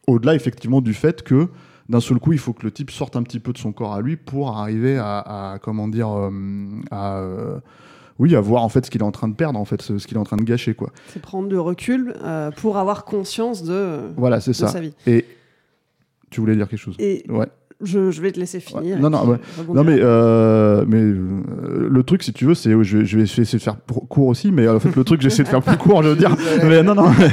[0.06, 1.48] Au-delà effectivement du fait que
[1.88, 3.94] d'un seul coup, il faut que le type sorte un petit peu de son corps
[3.94, 6.30] à lui pour arriver à, comment dire, euh,
[6.90, 7.58] à, euh,
[8.18, 9.98] oui, à voir en fait ce qu'il est en train de perdre, en fait, ce,
[9.98, 10.90] ce qu'il est en train de gâcher, quoi.
[11.09, 14.68] c'est prendre du recul euh, pour avoir conscience de, Voilà, c'est ça.
[14.68, 14.94] sa vie.
[15.07, 15.24] Et
[16.31, 16.96] tu voulais dire quelque chose?
[16.98, 17.46] Et Ouais.
[17.84, 18.96] Je, je vais te laisser finir.
[18.96, 19.00] Ouais.
[19.00, 19.38] Non, non, rebondir.
[19.74, 23.22] Non mais euh, mais euh, le truc si tu veux c'est je, vais- je vais
[23.24, 23.76] essayer de faire
[24.08, 26.16] court aussi mais euh, en fait le truc j'essaie de faire plus court je veux
[26.16, 27.28] dire mais non non mais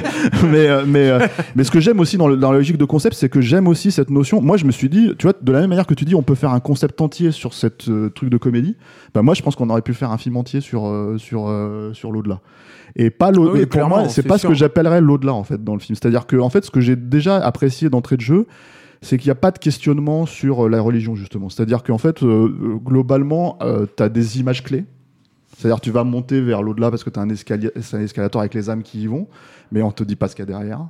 [0.52, 1.20] mais euh, mais, euh,
[1.56, 3.68] mais ce que j'aime aussi dans, le- dans la logique de concept c'est que j'aime
[3.68, 5.94] aussi cette notion moi je me suis dit tu vois de la même manière que
[5.94, 8.76] tu dis on peut faire un concept entier sur cette euh, truc de comédie
[9.14, 11.94] bah moi je pense qu'on aurait pu faire un film entier sur euh, sur euh,
[11.94, 12.40] sur l'au-delà
[12.96, 15.44] et pas l'au Ah oui, et pour moi c'est pas ce que j'appellerais l'au-delà en
[15.44, 17.90] fait dans le film c'est à dire que en fait ce que j'ai déjà apprécié
[17.90, 18.48] d'entrée de jeu
[19.02, 21.50] c'est qu'il n'y a pas de questionnement sur euh, la religion, justement.
[21.50, 23.58] C'est-à-dire qu'en fait, euh, euh, globalement,
[23.98, 24.86] tu as des images clés.
[25.58, 28.70] C'est-à-dire tu vas monter vers l'au-delà parce que tu as un, un escalator avec les
[28.70, 29.28] âmes qui y vont,
[29.72, 30.88] mais on te dit pas ce qu'il y a derrière.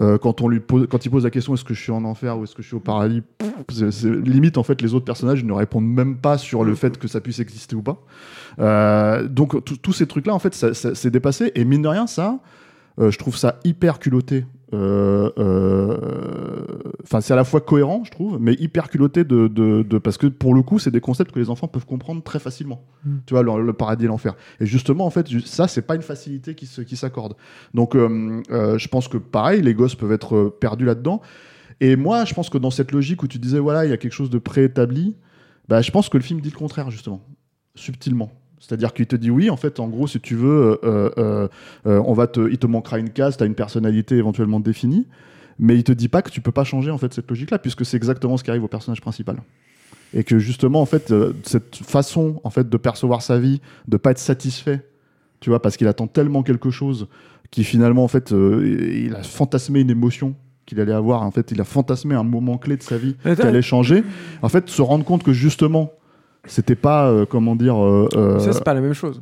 [0.00, 2.04] Euh, quand, on lui pose, quand il pose la question est-ce que je suis en
[2.04, 3.22] enfer ou est-ce que je suis au paradis,
[4.04, 7.20] limite en fait les autres personnages ne répondent même pas sur le fait que ça
[7.20, 8.02] puisse exister ou pas.
[8.58, 12.38] Euh, donc tous ces trucs-là en fait c'est dépassé et mine de rien ça,
[13.00, 14.46] euh, je trouve ça hyper culotté.
[14.74, 16.66] Euh, euh,
[17.04, 20.16] Enfin, c'est à la fois cohérent, je trouve, mais hyper culotté de, de, de- parce
[20.16, 22.84] que pour le coup, c'est des concepts que les enfants peuvent comprendre très facilement.
[23.26, 24.34] Tu vois, le, le paradis et l'enfer.
[24.60, 27.34] Et justement, en fait, ça, c'est pas une facilité qui se- qui s'accorde.
[27.74, 28.40] Donc, euh,
[28.78, 31.20] je pense que pareil, les gosses peuvent être perdus là-dedans.
[31.80, 33.96] Et moi, je pense que dans cette logique où tu disais, voilà, il y a
[33.98, 35.16] quelque chose de préétabli,
[35.68, 37.20] bah, je pense que le film dit le contraire, justement,
[37.74, 38.30] subtilement.
[38.62, 41.48] C'est-à-dire qu'il te dit oui, en fait, en gros, si tu veux, euh, euh,
[41.86, 45.08] euh, on va te, il te manquera une case, tu as une personnalité éventuellement définie,
[45.58, 47.84] mais il te dit pas que tu peux pas changer en fait cette logique-là, puisque
[47.84, 49.42] c'est exactement ce qui arrive au personnage principal.
[50.14, 54.12] Et que justement, en fait, cette façon en fait de percevoir sa vie, de pas
[54.12, 54.86] être satisfait,
[55.40, 57.08] tu vois, parce qu'il attend tellement quelque chose
[57.50, 61.22] qui finalement, en fait, il a fantasmé une émotion qu'il allait avoir.
[61.22, 63.48] En fait, il a fantasmé un moment clé de sa vie Mais qui attends.
[63.48, 64.04] allait changer.
[64.40, 65.92] En fait, se rendre compte que justement,
[66.46, 69.20] c'était pas, euh, comment dire, euh, euh, Ça, c'est pas la même chose.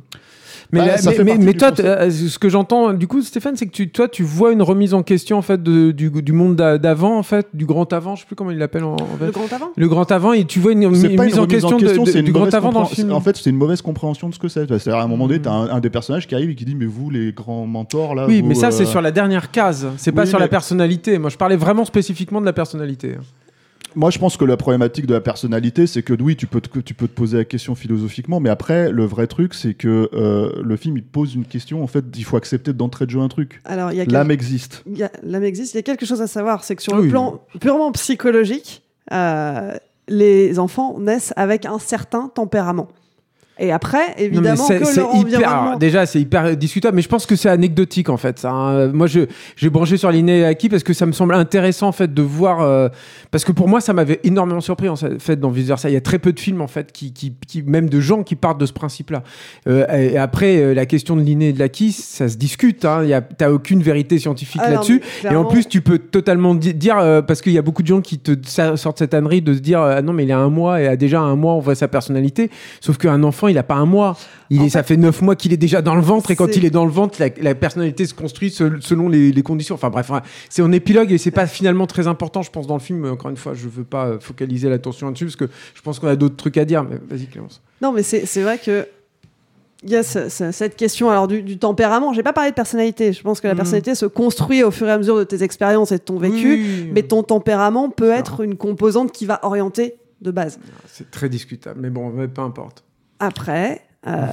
[0.73, 0.85] Mais, Bah,
[1.17, 4.23] mais, mais- mais toi, ce que j'entends, du coup, Stéphane, c'est que tu, toi, tu
[4.23, 7.47] vois une remise en question en fait de- du, du monde d'a- d'avant, en fait,
[7.53, 8.15] du grand avant.
[8.15, 9.25] Je sais plus comment il l'appelle en, en fait.
[9.25, 9.69] Le grand avant?
[9.75, 12.11] Le grand avant, et tu vois une, une pas mise une en remise question, de-
[12.11, 13.11] de- une du grand avant dans le film.
[13.11, 14.65] En fait, c'est une mauvaise compréhension de ce que c'est.
[14.65, 15.43] C'est-à-dire à un moment donné, Mm.
[15.43, 18.15] t'as un, un des personnages qui arrive et qui dit mais vous les grands mentors
[18.15, 18.25] là.
[18.29, 19.87] oui, vous, mais ça, euh, c'est sur la dernière case.
[19.97, 21.17] C'est pas oui, sur la personnalité.
[21.17, 23.17] Moi, je parlais vraiment spécifiquement de la personnalité.
[23.95, 26.79] Moi, je pense que la problématique de la personnalité, c'est que oui, tu peux, te,
[26.79, 30.61] tu peux te poser la question philosophiquement, mais après, le vrai truc, c'est que euh,
[30.63, 31.83] le film, il pose une question.
[31.83, 33.61] En fait, il faut accepter d'entrée de jeu un truc.
[33.65, 34.83] Alors, il y a L'âme existe.
[34.87, 35.73] il y a- l'âme existe.
[35.73, 37.03] Il y a quelque chose à savoir, c'est que sur Oui.
[37.05, 39.73] le plan purement psychologique, euh,
[40.07, 42.87] les enfants naissent avec un certain tempérament.
[43.59, 45.61] Et après, évidemment, c'est- que c'est leur hyper- environnement.
[45.67, 48.39] alors, déjà, c'est hyper discutable, mais je pense que c'est anecdotique en fait.
[48.39, 48.87] ça, hein.
[48.87, 49.21] Moi, je
[49.55, 52.61] j'ai branché sur l'inné acquis parce que ça me semble intéressant en fait de voir.
[52.61, 52.89] euh,
[53.29, 55.89] parce que pour moi, ça m'avait énormément surpris en fait dans Vice Versa.
[55.89, 58.23] Il y a très peu de films en fait qui, qui, qui- même de gens
[58.23, 59.21] qui partent de ce principe-là.
[59.67, 62.83] Euh, et, après, euh, la question de l'inné et de l'acquis, ça se discute.
[62.85, 63.01] Hein.
[63.03, 65.01] Il y T'as aucune vérité scientifique Ah là-dessus.
[65.23, 66.95] Et en plus, tu peux totalement di- dire,
[67.27, 68.31] parce qu'il y a beaucoup de gens qui te
[68.75, 70.95] sortent cette ânerie de se dire, ah non, mais il a un mois et a
[70.95, 72.49] déjà un mois, on voit sa personnalité.
[72.79, 74.17] Sauf qu'un enfant, il a pas un mois.
[74.49, 76.65] Il est, ça fait neuf mois qu'il est déjà dans le ventre et quand il
[76.65, 79.75] est dans le ventre, la, la personnalité se construit sel- selon les, les conditions.
[79.75, 82.75] Enfin bref, ouais, c'est en épilogue et c'est pas finalement très important, je pense, dans
[82.75, 83.05] le film.
[83.05, 86.07] Encore une fois, je veux pas euh, focaliser l'attention là-dessus parce que je pense qu'on
[86.07, 86.83] a d'autres trucs à dire.
[86.83, 87.61] Mais vas-y, Clémence.
[87.81, 88.87] Non, mais c'est vrai que.
[89.83, 92.13] Il y a ce- ce- cette question alors du, du tempérament.
[92.13, 93.13] J'ai pas parlé de personnalité.
[93.13, 93.57] Je pense que la Mhm.
[93.57, 96.53] personnalité se construit au fur et à mesure de tes expériences et de ton vécu.
[96.53, 100.59] Oui, Mais ton tempérament peut être une composante qui va orienter de base.
[100.85, 101.79] c'est très discutable.
[101.81, 102.83] Mais bon, mais peu importe.
[103.21, 104.25] Après, euh,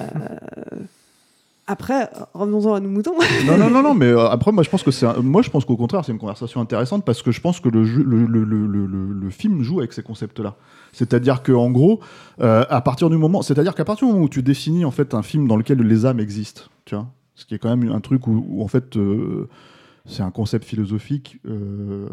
[1.66, 3.12] après, revenons-en à nos moutons.
[3.46, 5.66] non, non, non, non, mais euh, après, moi, je pense que c'est, moi, je pense
[5.66, 8.44] qu'au contraire, c'est une conversation intéressante parce que je pense que le, jeu- le, le,
[8.44, 10.55] le, film joue avec ces concepts-là.
[10.94, 12.01] C'est-à-dire que, en gros,
[12.40, 15.12] euh, à partir du moment, c'est-à-dire qu'à partir du moment où tu définis en fait
[15.12, 18.01] un film dans lequel les âmes existent, tu vois, ce qui est quand même un
[18.01, 18.96] truc où, en fait.
[20.09, 22.09] C'est un concept philosophique euh,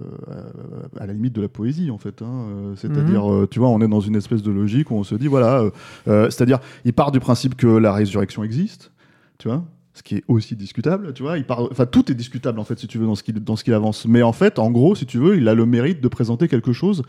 [0.99, 2.21] à la limite de la poésie en fait.
[2.21, 2.45] hein.
[2.49, 5.15] Euh, C'est-à-dire, euh, tu vois, on est dans une espèce de logique où on se
[5.15, 5.63] dit voilà,
[6.08, 8.91] euh, c'est-à-dire, il part du principe que la résurrection existe,
[9.39, 9.63] tu vois,
[9.95, 11.38] ce qui est aussi discutable, tu vois.
[11.38, 13.55] Il part, enfin, tout est discutable en fait, si tu veux, dans ce qu'il dans
[13.55, 14.05] ce qu'il avance.
[14.05, 16.73] Mais en fait, en gros, si tu veux, il a le mérite de présenter quelque
[16.73, 17.01] chose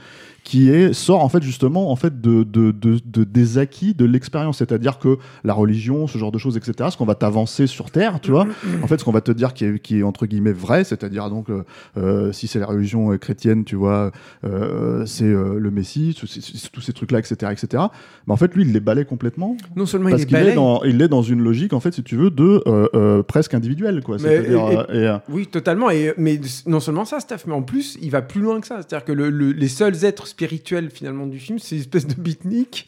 [0.44, 4.04] qui est sort en fait justement en fait de, de, de- de- des acquis de
[4.04, 4.58] l'expérience.
[4.58, 6.88] C'est-à-dire que la religion, ce genre de choses, etc.
[6.92, 8.46] Ce qu'on va t'avancer sur terre, tu vois.
[8.82, 11.28] En fait, ce qu'on va te dire qui est, qui est entre guillemets vrai, c'est-à-dire
[11.28, 11.64] donc euh,
[11.96, 14.12] euh, si c'est la religion euh, chrétienne, tu vois,
[14.44, 17.82] euh, c'est euh, le Messie, tous ces- trucs-là, etc., etc.
[18.28, 20.54] Mais en fait, lui, il les balaie complètement Non seulement parce il est est balèze,
[20.54, 23.54] dans, il est dans une logique, en fait, si tu veux, de euh, euh, presque
[23.54, 24.16] individuelle, quoi.
[24.22, 25.90] Mais- et- et, euh, Oui, totalement.
[25.90, 28.76] Et, mais non seulement ça, Steph, mais en plus, il va plus loin que ça.
[28.78, 32.14] C'est-à-dire que le- le- les seuls êtres spirituels, finalement, du film, c'est une espèce de
[32.20, 32.86] beatnik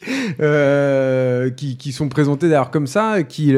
[0.59, 3.53] euh, qui, qui sont présentés d'ailleurs comme ça, qui,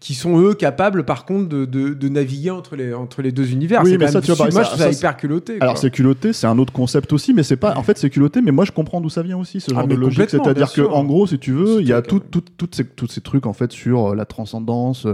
[0.00, 3.50] qui sont eux capables, par contre, de, de- de naviguer entre les, entre les deux
[3.52, 3.82] univers.
[3.84, 5.56] Oui, mais ça, tu vois, moi, ça- ça, hyper culotté.
[5.60, 7.74] Alors c'est culotté, c'est un autre concept aussi, mais c'est pas.
[7.76, 9.88] En fait, c'est culotté, mais moi je comprends d'où ça vient aussi ce Ah, genre
[9.88, 10.30] de logique.
[10.30, 10.96] C'est-à-dire bien que sûr.
[10.96, 12.42] en gros, si tu veux, il y a tout, tout-
[12.72, 15.06] ces, tous ces trucs en fait sur la transcendance,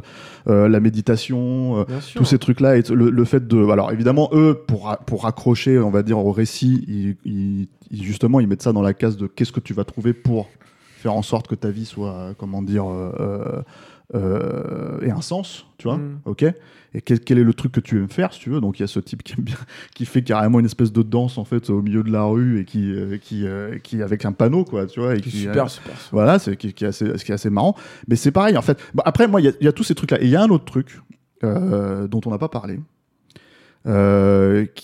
[0.49, 1.85] euh, la méditation, euh,
[2.19, 3.69] tous ces trucs-là, et le, le fait de.
[3.71, 8.41] Alors évidemment, eux, pour pour raccrocher, on va dire au récit, ils, ils- ils- justement,
[8.41, 10.49] ils mettent ça dans la case de qu'est-ce que tu vas trouver pour
[10.97, 13.63] faire en sorte que ta vie soit, euh, comment dire, euh,
[14.15, 16.21] euh, ait un sens, tu vois, Mm.
[16.25, 16.45] ok?
[16.95, 18.63] Et quel, quel est le truc que tu aimes faire si tu veux?
[18.63, 19.57] Donc il y a ce type qui aime bien
[19.95, 22.65] qui fait carrément une espèce de danse en fait au milieu de la rue et
[22.65, 25.69] qui euh, qui euh, qui avec un panneau quoi tu vois et Qui super, euh,
[25.69, 25.95] super.
[26.13, 27.77] voilà c'est qui, qui est assez ce qui est assez marrant.
[28.09, 28.79] Mais c'est pareil en fait.
[28.95, 30.43] Bon, après moi il y y, a tous ces trucs là et il y a
[30.43, 30.99] un autre truc
[31.43, 32.81] dont on n'a pas parlé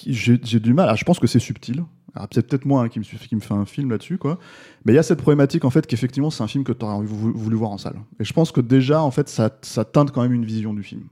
[0.07, 0.85] j'ai du mal.
[0.87, 1.83] Alors, je pense que c'est subtil
[2.15, 4.39] alors c'est peut-être moi hein, qui me suis fait un film là-dessus quoi.
[4.85, 7.05] Mais il y a cette problématique en fait qu'effectivement c'est un film que tu aurais
[7.05, 7.97] voulu, voulu voir en salle.
[8.21, 10.83] Et je pense que déjà en fait ça ça teinte quand même une vision du
[10.83, 11.05] film.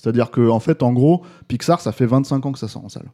[0.00, 2.88] C'est-à-dire que en fait, en gros, Pixar, ça fait 25 ans que ça sort en
[2.88, 3.10] salle.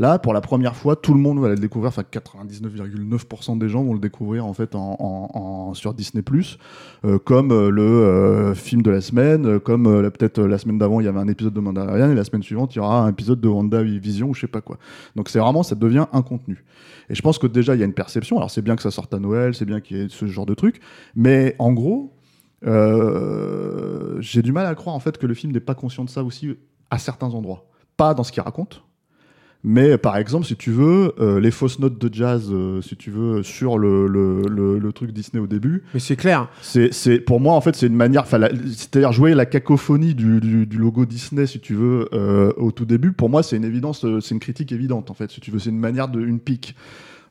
[0.00, 1.88] Là, pour la première fois, tout le monde va le découvrir.
[1.88, 6.24] Enfin, 99,9% des gens vont le découvrir en fait en, sur Disney
[7.04, 11.04] euh, comme euh, le euh, film de la semaine, comme peut-être la semaine d'avant il
[11.04, 13.42] y avait un épisode de Mandalorian et la semaine suivante il y aura un épisode
[13.42, 14.78] de WandaVision ou je sais pas quoi.
[15.16, 16.64] Donc c'est vraiment ça devient un contenu.
[17.10, 18.38] Et je pense que déjà il y a une perception.
[18.38, 20.46] Alors c'est bien que ça sorte à Noël, c'est bien qu'il y ait ce genre
[20.46, 20.80] de truc,
[21.14, 22.14] mais en gros,
[22.62, 26.24] j'ai du mal à croire en fait que le film n'est pas conscient de ça
[26.24, 26.56] aussi
[26.88, 27.66] à certains endroits.
[27.98, 28.82] Pas dans ce qu'il raconte,
[29.62, 33.10] mais par exemple, si tu veux, euh, les fausses notes de jazz, euh, si tu
[33.10, 36.48] veux, sur le, le, le- le truc Disney au début, Mais c'est clair.
[36.62, 40.66] c'est, c'est, pour moi, en fait, c'est une manière, c'est-à-dire jouer la cacophonie du, du,
[40.66, 43.12] du logo Disney, si tu veux, euh, au tout début.
[43.12, 45.70] Pour moi, c'est une évidence, c'est une critique évidente, en fait, si tu veux, c'est
[45.70, 46.74] une manière de, une pique.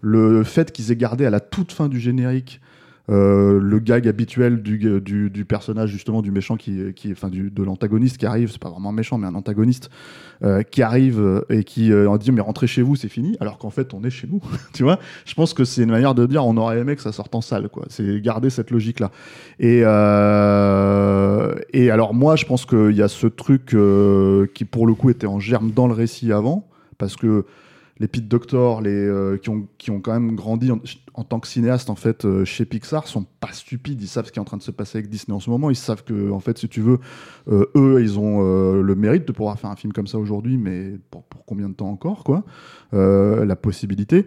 [0.01, 2.61] Le fait qu'ils aient gardé à la toute fin du générique
[3.09, 7.49] euh, le gag habituel du, du, du personnage justement du méchant qui, qui enfin du,
[7.49, 9.89] de l'antagoniste qui arrive, c'est pas vraiment un méchant mais un antagoniste
[10.43, 13.57] euh, qui arrive euh, et qui euh, dit mais rentrez chez vous c'est fini alors
[13.57, 14.41] qu'en fait on est chez nous
[14.73, 14.99] tu vois.
[15.25, 17.41] Je pense que c'est une manière de dire on aurait aimé que ça sorte en
[17.41, 17.85] salle quoi.
[17.89, 19.11] C'est garder cette logique là
[19.59, 23.75] et euh, et alors moi je pense qu'il y a ce truc
[24.53, 26.67] qui pour le coup était en germe dans le récit avant
[26.97, 27.45] parce que
[27.99, 31.47] les Pete Doctor, les euh, qui ont qui ont quand même grandi en, tant que
[31.47, 34.45] cinéaste en fait euh, chez Pixar sont pas stupides, ils savent ce qui est en
[34.45, 36.67] train de se passer avec Disney en ce moment, ils savent que en fait si
[36.67, 36.99] tu veux
[37.49, 40.57] euh, eux ils ont euh, le mérite de pouvoir faire un film comme ça aujourd'hui
[40.57, 42.43] mais pour, pour combien de temps encore quoi
[42.91, 44.25] Euh, la possibilité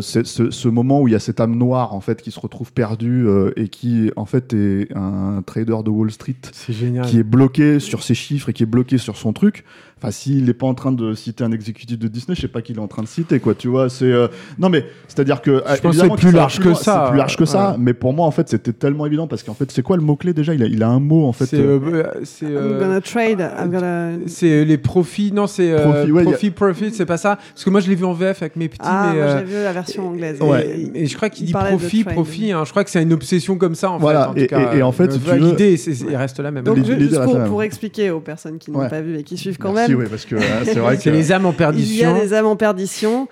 [0.00, 2.38] c'est ce, ce moment où il y a cette âme noire en fait qui se
[2.40, 7.06] retrouve perdue et qui en fait est un trader de Wall Street C'est génial.
[7.06, 9.64] qui est bloqué sur ses chiffres et qui est bloqué sur son truc.
[9.98, 12.62] Enfin, s'il n'est pas en train de citer un exécutif de Disney, je sais pas
[12.62, 13.54] qui il est en train de citer, quoi.
[13.56, 14.12] Tu vois, c'est
[14.58, 17.02] non, mais c'est-à-dire que Je pense que c'est plus large que ça.
[17.04, 17.76] C'est plus large que ça.
[17.80, 20.16] Mais pour moi, en fait, c'était tellement évident parce qu'en fait, c'est quoi le mot
[20.16, 20.54] clé déjà?
[20.54, 21.46] Il a, il a un mot en fait.
[21.46, 24.10] C'est euh, euh, c'est, I'm euh, gonna trade, I'm gonna...
[24.26, 25.32] c'est les profits.
[25.32, 27.36] Non, c'est euh, Profit, ouais, profit, profit, c'est pas ça?
[27.52, 28.80] Parce que moi, je l'ai vu en VF avec mes petits.
[28.84, 30.40] Ah, mais, moi euh, j'ai vu la version anglaise.
[30.40, 32.52] Ouais, Et- et je crois qu'il il dit profit, profit.
[32.52, 32.64] hein.
[32.64, 34.28] Je crois que c'est une obsession comme ça, en Voilà, fait.
[34.28, 34.74] en tout et- cas.
[34.74, 35.74] et- et en fait, Euh, si tu veux- l'idée,
[36.10, 36.64] il reste la même.
[36.64, 38.88] Donc, juste pour, pour expliquer aux personnes qui n'ont Ouais.
[38.88, 41.10] pas vu et qui suivent quand merci, même, ouais, parce que c'est vrai que c'est
[41.10, 42.14] les âmes en il y perdition.
[42.14, 43.28] a des âmes en perdition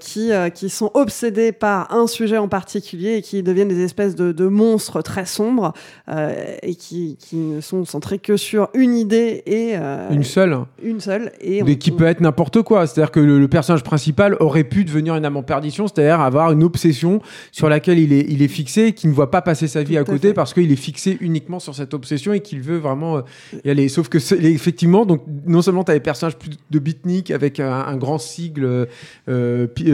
[0.00, 4.32] qui, qui sont obsédées par un sujet en particulier et qui deviennent des espèces de,
[4.44, 5.72] de monstres très sombres
[6.08, 10.58] euh, et qui, qui ne sont centrés que sur une idée et euh, Une seule.
[10.82, 11.32] une seule.
[11.40, 12.86] Et Mais on- qui on- peut être n'importe quoi.
[12.86, 16.52] C'est-à-dire que le, le personnage principal aurait pu devenir une âme en perdition, c'est-à-dire avoir
[16.52, 17.20] une obsession
[17.52, 20.00] sur laquelle il est, il est fixé, qui ne voit pas passer sa vie Tout
[20.00, 20.34] à côté fait.
[20.34, 23.20] parce qu'il est fixé uniquement sur cette obsession et qu'il veut vraiment euh,
[23.64, 23.88] y aller.
[23.88, 27.60] Sauf que c'est- effectivement, donc non seulement tu as des personnages plus de beatnik avec
[27.60, 28.88] un, un grand sigle
[29.28, 29.84] euh, pi-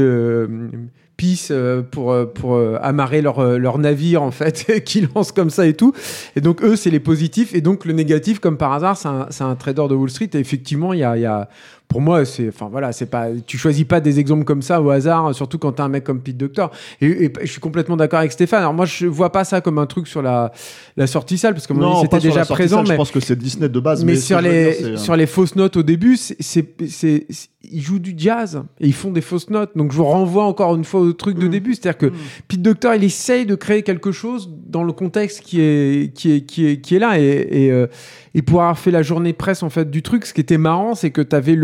[1.51, 5.75] euh, pour, euh, euh, amarrer leur, leur navire en fait qui lance comme ça et
[5.75, 5.93] tout.
[6.37, 7.55] Et donc eux c'est les positifs.
[7.55, 10.31] Et donc le négatif comme par hasard c'est un, un trader de Wall Street.
[10.35, 11.49] Et effectivement il y a, y a
[11.91, 14.89] pour moi c'est enfin voilà c'est pas tu choisis pas des exemples comme ça au
[14.91, 18.21] hasard surtout quand t'as un mec comme Pete Doctor et, et je suis complètement d'accord
[18.21, 20.53] avec Stéphane alors moi je vois pas ça comme un truc sur la,
[20.97, 23.69] la sortie salle parce que mon c'était déjà présent mais Je pense que c'est Disney
[23.69, 26.67] de base, mais, mais, sur les dire, euh, sur les fausses notes au début, c'est
[26.89, 27.27] c'est
[27.63, 29.77] ils jouent du jazz et ils font des fausses notes.
[29.77, 31.51] Donc je vous renvoie encore une fois au truc de Mm.
[31.51, 32.13] début, c'est-à-dire que
[32.49, 36.41] Pete Doctor, il essaye de créer quelque chose dans le contexte qui est qui est
[36.43, 37.87] qui est qui est là et et, euh,
[38.35, 40.95] et pour avoir fait la journée presse en fait du truc, ce qui était marrant,
[40.95, 41.57] c'est que tu avais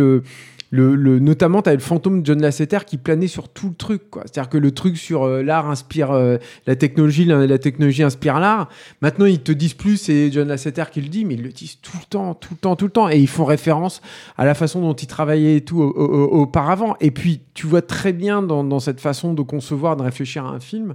[0.72, 4.02] notamment, tu le fantôme de John Lasseter qui planait sur tout le truc.
[4.14, 8.68] C'est-à-dire que le truc sur euh, l'art inspire euh, la technologie, la, technologie inspire l'art.
[9.00, 11.79] Maintenant, ils te disent plus, c'est John Lasseter qui le dit, mais ils le disent
[11.81, 13.09] tout le temps, tout le temps, tout le temps.
[13.09, 14.02] Et ils font référence
[14.37, 16.96] à la façon dont ils travaillaient et tout au- au- auparavant.
[17.00, 20.61] Et puis, tu vois très bien dans cette façon de concevoir, de réfléchir à un
[20.61, 20.94] film,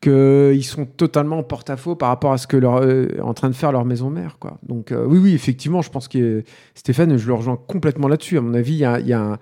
[0.00, 3.48] qu'ils sont totalement en porte-à-faux par rapport à ce que leur euh, est en train
[3.48, 4.36] de faire leur maison mère.
[4.38, 4.58] Quoi.
[4.62, 8.38] Donc, euh, oui, oui, effectivement, je pense que Stéphane, je le rejoins complètement là-dessus.
[8.38, 9.38] À mon avis, il y a un-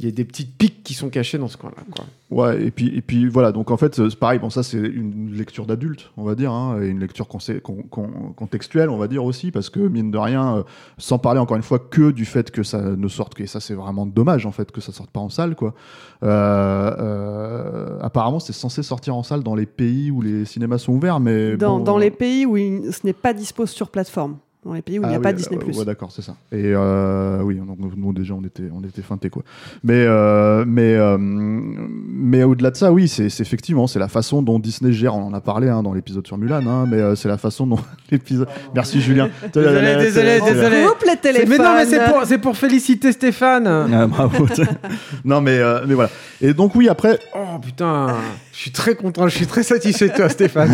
[0.00, 1.82] il y a des petites piques qui sont cachées dans ce coin-là.
[1.92, 2.04] quoi.
[2.30, 5.32] Ouais, et puis, et puis voilà, donc en fait, c'est pareil, bon, ça c'est une
[5.32, 9.08] lecture d'adulte, on va dire, hein, et une lecture consé- con- con- contextuelle, on va
[9.08, 10.62] dire aussi, parce que mine de rien, euh,
[10.98, 13.58] sans parler encore une fois que du fait que ça ne sorte, que et ça
[13.60, 15.74] c'est vraiment dommage en fait, que ça sorte pas en salle, quoi.
[16.22, 20.92] Euh, euh, apparemment, c'est censé sortir en salle dans les pays où les cinémas sont
[20.92, 21.56] ouverts, mais.
[21.56, 24.82] dans, bon, dans les pays où il- ce n'est pas dispo sur plateforme, dans les
[24.82, 25.56] pays où il n'y a Ah pas Disney+.
[25.62, 26.34] euh, ouais, d'accord, c'est ça.
[26.52, 29.42] Et euh, oui, donc nous, déjà on était on était feintés quoi.
[29.84, 34.58] Mais euh, mais euh, mais au-delà de ça, oui, c'est effectivement c'est la façon dont
[34.58, 35.14] Disney gère.
[35.14, 37.66] On en a parlé hein, dans l'épisode sur Mulan, hein, mais euh, c'est la façon
[37.68, 37.78] dont
[38.10, 38.48] l'épisode.
[38.74, 39.30] Merci Julien.
[39.54, 40.84] Désolé, désolé, désolé.
[40.86, 41.48] Coupe les téléphones.
[41.50, 43.66] Mais non, mais c'est pour, c'est pour féliciter Stéphane.
[43.66, 44.44] Ah, bravo.
[45.24, 46.10] non mais euh, mais voilà.
[46.40, 48.16] Et donc oui après Oh putain,
[48.52, 50.70] je suis très content, je suis très satisfait de toi, Stéphane.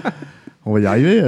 [0.64, 1.20] On va y arriver.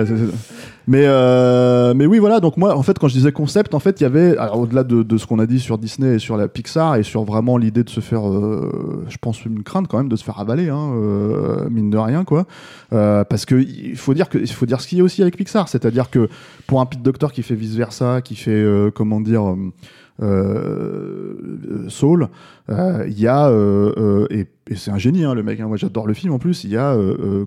[0.89, 2.41] Euh, Mais, euh, mais oui, voilà.
[2.41, 5.03] Donc, moi, en fait, quand je disais concept, en fait, il y avait, au-delà de,
[5.03, 7.85] de ce qu'on a dit sur Disney et sur la Pixar et sur vraiment l'idée
[7.85, 10.93] de se faire, euh, je pense, une crainte quand même de se faire avaler, hein,
[10.95, 12.47] euh, mine de rien, quoi.
[12.93, 15.23] Euh, parce que il faut dire que, il faut dire ce qu'il y a aussi
[15.23, 15.69] avec Pixar.
[15.69, 16.29] C'est-à-dire que
[16.67, 19.57] pour un Pete Doctor qui fait vice versa, qui fait, euh, comment dire,
[20.23, 22.29] euh, Soul,
[22.71, 26.07] euh, il y a, euh, et, c'est un génie, hein, le mec, hein, moi j'adore
[26.07, 26.97] le film en plus, il y a,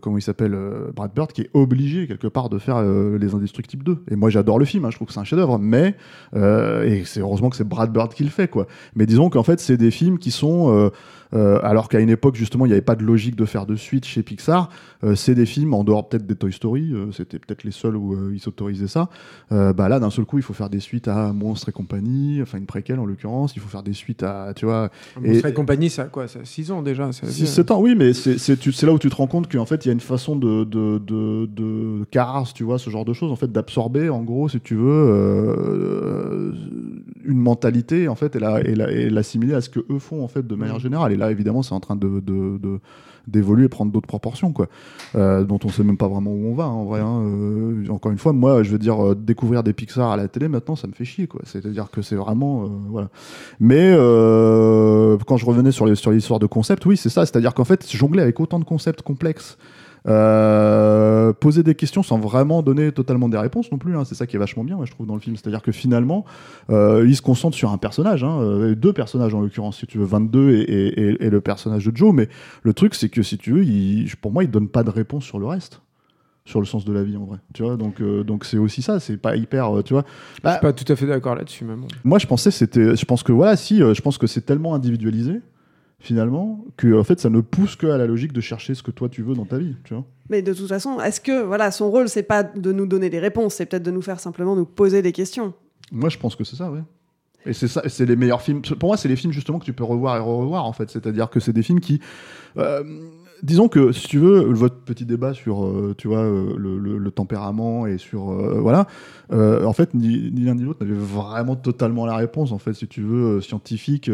[0.02, 0.56] comment il s'appelle,
[0.96, 4.04] Brad Bird, qui est obligé quelque part de faire Les Indestructibles 2.
[4.12, 5.96] Et moi j'adore le film, hein, je trouve que c'est un chef-d'œuvre, mais,
[6.36, 8.68] et c'est heureusement que c'est Brad Bird qui le fait, quoi.
[8.96, 10.92] Mais disons qu'en fait, c'est des films qui sont.
[11.34, 14.06] alors qu'à une époque, justement, il n'y avait pas de logique de faire de suite
[14.06, 14.70] chez Pixar.
[15.16, 18.40] C'est des films, en dehors peut-être des Toy Story, c'était peut-être les seuls où ils
[18.40, 19.10] s'autorisaient ça.
[19.50, 22.66] Bah là, d'un seul coup, il faut faire des suites à Monstres et compagnie, une
[22.66, 23.56] préquelle en l'occurrence.
[23.56, 24.90] Il faut faire des suites à, tu vois.
[25.22, 27.52] Monstre et compagnie, ça a quoi Ça 6 ans déjà Voilà, ça va Si bien.
[27.52, 29.92] 7 ans, oui, mais c'est là où tu te rends compte qu'en fait, il y
[29.92, 33.36] a une façon de, de, de, de Cars, tu vois, ce genre de choses, en
[33.36, 36.52] fait, d'absorber, en gros, si tu veux, euh,
[37.26, 40.24] une mentalité, en fait, et la- et la- et l'assimiler à ce que eux font,
[40.24, 41.12] en fait, de manière générale.
[41.12, 42.80] Et là, évidemment, c'est en train de, de, de-
[43.28, 44.68] d'évoluer et prendre d'autres proportions, quoi,
[45.16, 47.02] euh, dont on sait même pas vraiment où on va, hein, en vrai.
[47.02, 47.22] hein.
[47.24, 50.48] Euh, encore une fois, moi, je veux dire, euh, découvrir des Pixar à la télé,
[50.48, 51.42] maintenant, ça me fait chier, quoi.
[51.44, 53.10] C'est-à-dire que c'est vraiment, voilà.
[53.60, 53.92] Mais
[55.28, 57.26] quand je revenais sur sur l'histoire de concept, oui, c'est ça.
[57.26, 59.58] C'est-à-dire qu'en fait, jongler avec autant de concepts complexes,
[60.08, 64.26] euh, poser des questions sans vraiment donner totalement des réponses non plus, hein, c'est ça
[64.28, 65.36] qui est vachement bien, moi, je trouve, dans le film.
[65.36, 66.26] C'est-à-dire que finalement,
[66.70, 69.98] euh, il se concentre sur un personnage, hein, euh, deux personnages en l'occurrence, si tu
[69.98, 72.14] veux, 22 et, et- le personnage de Joe.
[72.14, 72.30] Mais
[72.64, 75.26] le truc, c'est que si tu veux, il- pour moi, il donne pas de réponse
[75.26, 75.82] sur le reste.
[76.46, 77.76] Sur le sens de la vie en vrai, tu vois.
[77.76, 79.02] Donc, euh, donc c'est aussi ça.
[79.02, 80.06] C'est pas hyper, euh, tu vois.
[80.42, 81.86] Je suis pas tout à fait d'accord là-dessus, bon.
[82.06, 85.42] Moi, je pensais c'était, je pense que voilà, si, je pense que c'est tellement individualisé
[86.00, 88.92] finalement que en fait, ça ne pousse que à la logique de chercher ce que
[88.92, 90.06] toi tu veux dans ta vie, tu vois.
[90.30, 93.20] Mais de toute façon, est-ce que voilà, son rôle, c'est pas de nous donner des
[93.20, 95.54] réponses, c'est peut-être de nous faire simplement nous poser des questions?
[95.92, 96.82] Moi, je pense que c'est ça, ouais.
[97.46, 98.62] Et c'est ça, c'est les meilleurs films.
[98.62, 100.90] Pour moi, c'est les films justement que tu peux revoir et revoir en fait.
[100.90, 102.02] C'est-à-dire que c'est des films qui,
[102.58, 102.84] euh,
[103.44, 106.98] disons que si tu veux, votre petit débat sur, euh, tu vois, euh, le, le-
[106.98, 108.88] le tempérament et sur, euh, voilà,
[109.32, 112.74] euh, en fait, ni, ni l'un ni l'autre n'avait vraiment totalement la réponse en fait,
[112.74, 114.10] si tu veux, scientifique,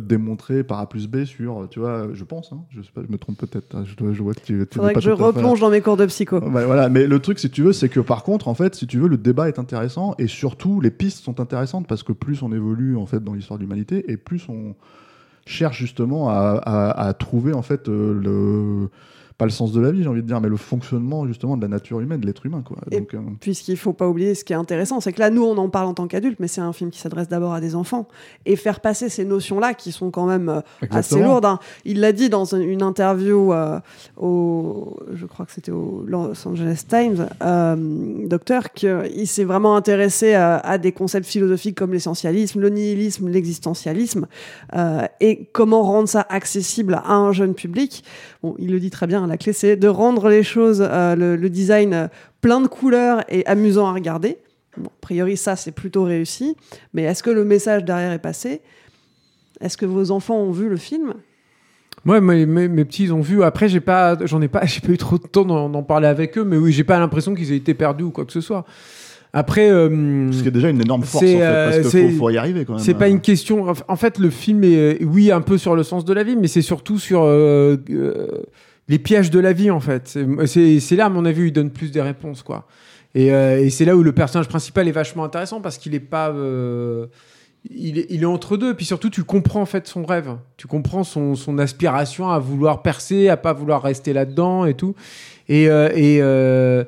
[0.00, 3.10] démontrée par A plus B sur, tu vois, je pense, hein, je sais pas, je
[3.12, 3.74] me trompe peut-être.
[3.74, 5.96] hein, je, dois- je vois que tu, tu Faudrait que je replonge dans mes cours
[5.96, 6.40] de psycho.
[6.40, 8.98] Voilà, mais le truc, si tu veux, c'est que par contre, en fait, si tu
[8.98, 12.52] veux, le débat est intéressant et surtout les pistes sont intéressantes parce que plus on
[12.52, 14.74] évolue en fait dans l'histoire de l'humanité et plus on
[15.46, 18.90] cherche justement à, à- trouver en fait euh, le
[19.36, 21.62] pas le sens de la vie, j'ai envie de dire, mais le fonctionnement justement de
[21.62, 22.76] la nature humaine, de l'être humain, quoi.
[22.90, 25.56] Donc, euh, Puisqu'il faut pas oublier ce qui est intéressant, c'est que là, nous, on
[25.58, 28.06] en parle en tant qu'adultes, mais c'est un film qui s'adresse d'abord à des enfants.
[28.46, 31.46] Et faire passer ces notions-là, qui sont quand même euh, assez lourdes.
[31.46, 31.58] hein.
[31.84, 33.80] Il l'a dit dans une- interview euh,
[34.16, 40.34] au, je crois que c'était au Los Angeles Times, euh, docteur, qu'il s'est vraiment intéressé
[40.34, 44.26] à, des concepts philosophiques comme l'essentialisme, le nihilisme, l'existentialisme,
[45.20, 48.04] et comment rendre ça accessible à un jeune public.
[48.42, 51.36] Bon, il le dit très bien, la clé c'est de rendre les choses, euh, le,
[51.36, 52.08] le design euh,
[52.40, 54.38] plein de couleurs et amusant à regarder.
[54.76, 56.56] Bon, a priori, ça c'est plutôt réussi.
[56.92, 58.60] Mais est-ce que le message derrière est passé?
[59.60, 61.14] Est-ce que vos enfants ont vu le film?
[62.04, 63.42] Moi, mes, mes- mes petits, ils ont vu.
[63.44, 66.06] Après, j'ai pas, j'en ai pas, j'ai pas eu trop de temps d'en d'en parler
[66.08, 68.40] avec eux, mais oui, j'ai pas l'impression qu'ils aient été perdus ou quoi que ce
[68.40, 68.64] soit.
[69.36, 72.18] Après, euh, ce qui est déjà une énorme force en fait, euh, parce qu'il faut,
[72.18, 72.82] faut y arriver quand même.
[72.82, 73.66] C'est pas une question.
[73.88, 76.46] en- fait, le film est, oui, un peu sur le sens de la vie, mais
[76.46, 78.28] c'est surtout sur euh, euh,
[78.88, 80.18] les pièges de la vie, en fait.
[80.46, 82.66] C'est- là, à mon avis, où il donne plus des réponses, quoi.
[83.14, 86.00] Et, euh, et c'est là où le personnage principal est vachement intéressant parce qu'il est
[86.00, 86.30] pas.
[86.30, 87.06] euh,
[87.70, 91.58] il, est, entre deux, puis surtout tu comprends en fait son rêve, tu comprends son,
[91.58, 94.94] aspiration à vouloir percer, à pas vouloir rester là-dedans et tout.
[95.48, 96.84] Et, et, euh,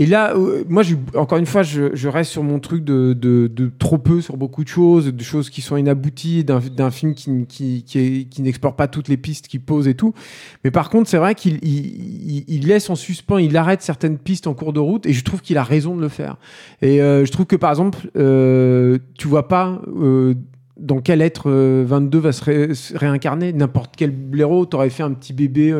[0.00, 0.84] et là, euh, moi,
[1.16, 5.12] encore une fois, je, reste sur mon truc de, trop peu sur beaucoup de choses,
[5.12, 9.88] de choses qui sont inabouties, d'un film qui, n'explore pas toutes les pistes qu'il pose
[9.88, 10.14] et tout.
[10.62, 14.18] Mais par contre, c'est vrai qu'il il, il- il laisse en suspens, il arrête certaines
[14.18, 16.36] pistes en cours de route, et je trouve qu'il a raison de le faire.
[16.80, 19.82] Et euh, je trouve que par exemple, euh, tu vois pas.
[20.00, 20.34] euh,
[20.78, 25.10] dans quel être euh, 22 va se, se réincarner N'importe quel blaireau, t'aurais fait un
[25.12, 25.72] petit bébé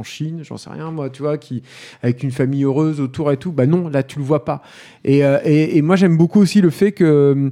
[0.00, 1.62] en Chine, j'en sais rien, moi, tu vois, qui
[2.02, 3.52] avec une famille heureuse autour et tout.
[3.52, 4.62] Bah non, là tu le vois pas.
[5.04, 7.50] Et, euh, et, moi j'aime beaucoup aussi le fait que euh,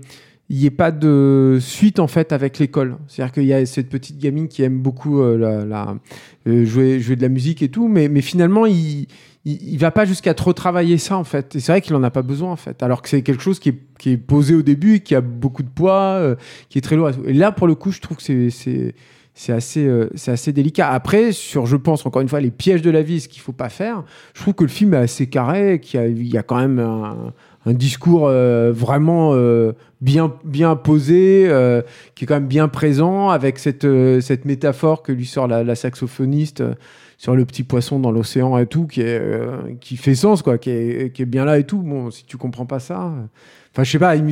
[0.50, 2.96] n'y ait pas de suite en fait avec l'école.
[3.06, 5.94] C'est-à-dire qu'il y a cette petite gamine qui aime beaucoup euh,
[6.46, 9.06] jouer, jouer de la musique et tout, mais, mais finalement il,
[9.44, 11.54] il, va pas jusqu'à trop travailler ça en fait.
[11.56, 12.82] Et c'est vrai qu'il en a pas besoin en fait.
[12.82, 15.62] Alors que c'est quelque chose qui est, qui est posé au début, qui a beaucoup
[15.62, 16.36] de poids,
[16.70, 17.10] qui est très lourd.
[17.26, 18.94] Et là pour le coup je trouve que c'est
[19.38, 20.90] c'est assez, euh, assez délicat.
[20.90, 23.52] Après, sur, je pense, encore une fois, les pièges de la vie, ce qu'il faut
[23.52, 24.02] pas faire,
[24.34, 27.32] je trouve que le film est assez carré, qu'il y a, quand même un,
[27.72, 31.48] discours euh, vraiment euh, bien, bien posé,
[32.16, 33.86] qui est quand même bien présent, avec cette,
[34.20, 36.64] cette métaphore que lui sort la, saxophoniste
[37.18, 40.56] sur le petit poisson dans l'océan et tout, qui, est, euh, qui fait sens, quoi,
[40.56, 41.82] qui est, qui est bien là et tout.
[41.82, 43.12] Bon, si tu comprends pas ça...
[43.74, 44.22] Enfin, je sais pas, j'ai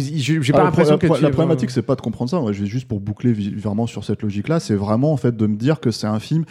[0.49, 2.41] Ah, pas le l'impression que la, tu la problématique, c'est pas de comprendre ça.
[2.41, 5.47] Moi, je vais juste pour boucler vraiment sur cette logique-là, c'est vraiment en fait de
[5.47, 6.45] me dire que c'est un film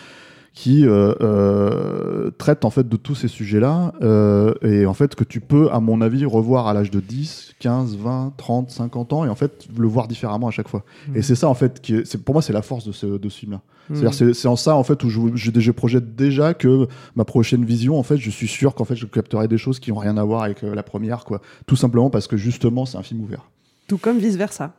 [0.55, 5.25] qui euh, euh, traite en fait de tous ces sujets-là euh, et en fait que
[5.25, 9.25] tu peux, à mon avis, revoir à l'âge de 10, 15, 20, 30, 50 ans
[9.25, 10.85] et en fait le voir différemment à chaque fois.
[11.13, 13.05] Et c'est ça en fait qui est, c'est- pour moi c'est la force de ce,
[13.05, 13.61] de ce film-là.
[13.93, 17.65] C'est-à-dire c'est, en ça en fait où je, je, je projette déjà que ma prochaine
[17.65, 20.17] vision en fait je suis sûr qu'en fait je capterai des choses qui ont rien
[20.17, 21.41] à voir avec euh, la première quoi.
[21.67, 23.49] Tout simplement parce que justement c'est un film ouvert.
[23.87, 24.73] Tout comme vice-versa.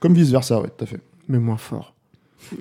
[0.00, 1.00] Comme vice versa, ouais, tout à fait.
[1.28, 1.94] Mais moins fort.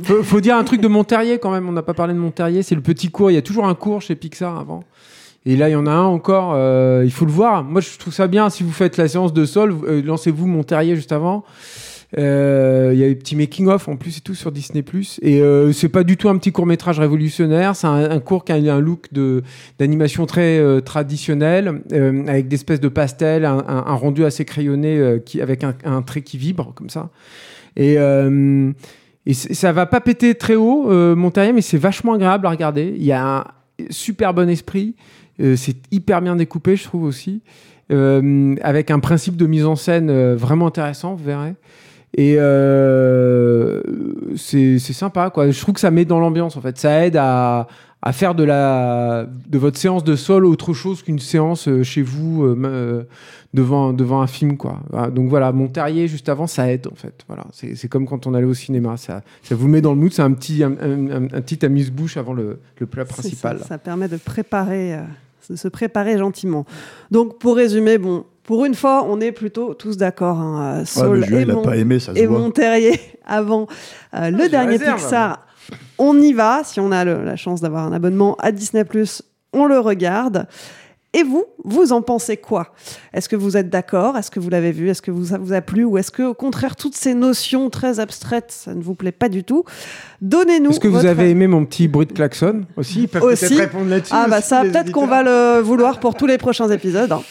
[0.04, 1.68] Faut, faut dire un truc de Monterrier quand même.
[1.70, 2.64] On n'a pas parlé de Monterrier.
[2.64, 3.32] C'est le petit cours.
[3.32, 4.84] Il y a toujours un cours chez Pixar avant.
[5.46, 6.54] Et là, il y en a un encore.
[6.56, 7.64] euh, il faut le voir.
[7.64, 8.50] Moi, je trouve ça bien.
[8.50, 11.44] Si vous faites la séance de sol, euh, lancez-vous Monterrier juste avant.
[12.18, 14.84] Euh, Il y a des petits making of en plus et tout sur Disney
[15.22, 18.46] et euh, c'est pas du tout un petit court métrage révolutionnaire c'est un, un court
[18.46, 19.08] qui a un look
[19.80, 21.82] d'animation très traditionnel
[22.28, 26.38] avec des espèces de pastels un, un- rendu assez crayonné qui avec un, trait qui
[26.38, 27.10] vibre comme ça
[27.76, 27.98] et
[29.26, 32.94] et ça va pas péter très haut, euh, mais c'est vachement agréable à regarder.
[32.96, 33.44] Il y a un
[33.90, 34.96] super bon esprit.
[35.42, 37.42] Euh, c'est hyper bien découpé, je trouve aussi.
[37.92, 41.56] Euh, avec un principe de mise en scène euh, vraiment intéressant, vous verrez.
[42.18, 42.38] Et
[44.38, 45.52] c'est sympa, quoi.
[45.52, 46.78] Je trouve que ça met dans l'ambiance, en fait.
[46.78, 47.68] Ça aide à,
[48.08, 52.04] à faire de, la, de votre séance de sol autre chose qu'une séance euh, chez
[52.04, 53.04] vous euh, euh,
[53.56, 54.80] devant, devant un film, quoi.
[54.92, 55.10] Voilà.
[55.10, 57.24] Donc voilà, Monterrier, juste avant, ça aide, en fait.
[57.28, 57.46] Voilà.
[57.52, 58.96] C'est c'est comme quand on allait au cinéma.
[58.98, 60.14] Ça, ça vous met dans le mood.
[60.14, 63.58] C'est un petit, un, un- un- un petit amuse-bouche avant le, le plat principal.
[63.60, 65.02] Ça, ça permet de préparer, euh,
[65.50, 66.66] de se préparer gentiment.
[67.10, 70.38] Donc, pour résumer, bon, pour une fois, on est plutôt tous d'accord.
[70.40, 72.38] Hein, Saul Julien, et, Mon- pas aimé, ça se et voit.
[72.38, 73.66] Monterrier avant
[74.14, 75.00] euh, le dernier réserve.
[75.00, 75.42] Pixar.
[75.98, 76.62] On y va.
[76.64, 78.84] Si on a le- la chance d'avoir un abonnement à Disney+,
[79.54, 80.48] on le regarde.
[81.18, 82.74] Et vous, vous en pensez quoi?
[83.14, 84.18] Est-ce que vous êtes d'accord?
[84.18, 84.90] Est-ce que vous l'avez vu?
[84.90, 85.86] Est-ce que vous, ça vous a plu?
[85.86, 89.30] Ou est-ce que, au contraire, toutes ces notions très abstraites, ça ne vous plaît pas
[89.30, 89.64] du tout?
[90.22, 90.72] Donnez-nous.
[90.72, 93.04] Est-ce que vous avez aimé mon petit bruit de klaxon aussi?
[93.04, 93.46] Ils peuvent Aussi.
[93.48, 94.14] peut-être répondre là-dessus.
[94.14, 97.14] Ah bah ça, peut-être qu'on va le vouloir pour tous les prochains épisodes.
[97.14, 97.22] hein.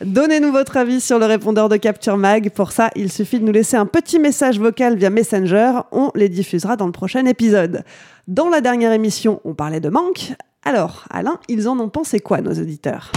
[0.00, 2.50] Donnez-nous votre avis sur le répondeur de Capture Mag.
[2.50, 5.72] Pour ça, il suffit de nous laisser un petit message vocal via Messenger.
[5.90, 7.82] On les diffusera dans le prochain épisode.
[8.28, 10.34] Dans la dernière émission, on parlait de manque.
[10.64, 13.10] Alors, Alain, ils en ont pensé quoi, nos auditeurs?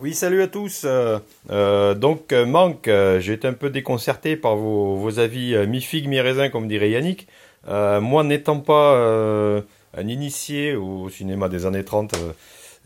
[0.00, 0.82] Oui, salut à tous.
[0.84, 1.20] Euh,
[1.52, 2.90] euh, donc, euh, Manque,
[3.20, 7.28] j'ai été un peu déconcerté par vos, avis mi-figue, mi-raisin, comme dirait Yannick.
[7.68, 9.62] Moi, n'étant pas
[9.96, 12.32] un initié au cinéma des années 30, euh,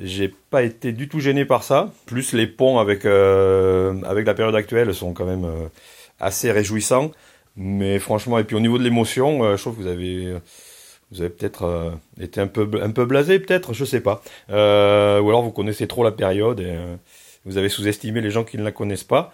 [0.00, 1.90] j'ai pas été du tout gêné par ça.
[2.07, 5.68] Plus les ponts avec, euh, avec la période actuelle sont quand même euh,
[6.20, 7.12] assez réjouissants.
[7.57, 10.36] Mais franchement, et puis au niveau de l'émotion, je trouve que vous avez...
[11.12, 14.22] Vous avez peut-être été un peu, un peu blasé, peut-être, je sais pas.
[14.48, 16.74] Ou alors vous connaissez trop la période et
[17.44, 19.32] vous avez sous-estimé les gens qui ne la connaissent pas.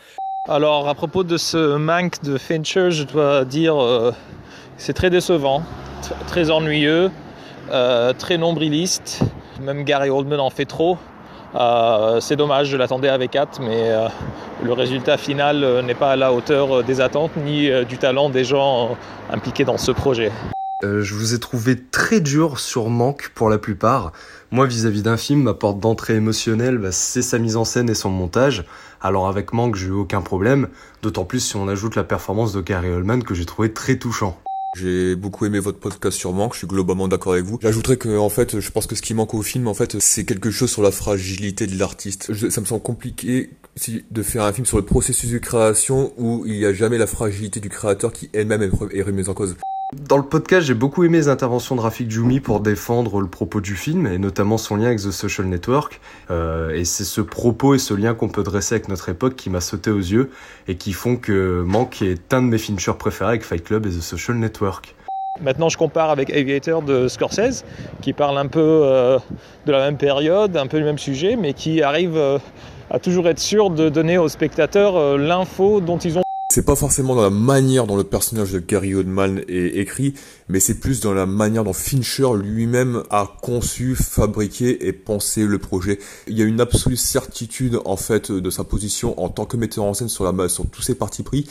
[0.51, 3.75] Alors, à propos de ce manque de Fincher, je dois dire
[4.77, 5.63] c'est très décevant,
[6.03, 7.11] tr- très ennuyeux,
[7.73, 9.21] euh, très nombriliste.
[9.61, 10.99] Même Gary Oldman en fait trop.
[11.55, 14.09] Euh, c'est dommage, je l'attendais avec hâte, mais euh,
[14.63, 18.97] le résultat final n'est pas à la hauteur des attentes ni du talent des gens
[19.31, 20.33] impliqués dans ce projet.
[20.83, 24.13] Je vous ai trouvé très dur sur Manque pour la plupart.
[24.51, 27.95] Moi, vis-à-vis d'un film, ma porte d'entrée émotionnelle, bah, c'est sa mise en scène et
[27.95, 28.65] son montage.
[29.01, 30.69] Alors avec Manque, j'ai eu aucun problème.
[31.03, 34.37] D'autant plus si on ajoute la performance de Gary Oldman que j'ai trouvé très touchant.
[34.75, 37.59] J'ai beaucoup aimé votre podcast sur Manque, je suis globalement d'accord avec vous.
[37.61, 40.25] J'ajouterais que, en fait, je pense que ce qui manque au film, en fait, c'est
[40.25, 42.33] quelque chose sur la fragilité de l'artiste.
[42.49, 43.51] Ça me semble compliqué
[44.11, 47.07] de faire un film sur le processus de création où il n'y a jamais la
[47.07, 49.57] fragilité du créateur qui elle-même est remise en cause.
[49.93, 53.61] Dans le podcast, j'ai beaucoup aimé les interventions de Rafik Djoumi pour défendre le propos
[53.61, 56.01] du film et notamment son lien avec The Social Network.
[56.31, 59.51] Euh, et c'est ce propos et ce lien qu'on peut dresser avec notre époque qui
[59.51, 60.31] m'a sauté aux yeux
[60.67, 63.91] et qui font que Manque est un de mes Fincher préférés avec Fight Club et
[63.91, 64.95] The Social Network.
[65.43, 67.63] Maintenant, je compare avec Aviator de Scorsese,
[68.01, 69.19] qui parle un peu euh,
[69.67, 72.39] de la même période, un peu du même sujet, mais qui arrive euh,
[72.91, 76.23] à toujours être sûr de donner aux spectateurs l'info dont ils ont
[76.55, 80.13] C'est pas forcément dans la manière dont le personnage de Gary Oldman est écrit,
[80.51, 85.57] mais c'est plus dans la manière dont Fincher lui-même a conçu, fabriqué et pensé le
[85.57, 85.99] projet.
[86.27, 89.85] Il y a une absolue certitude en fait de sa position en tant que metteur
[89.85, 91.49] en scène sur la sur tous ses partis pris,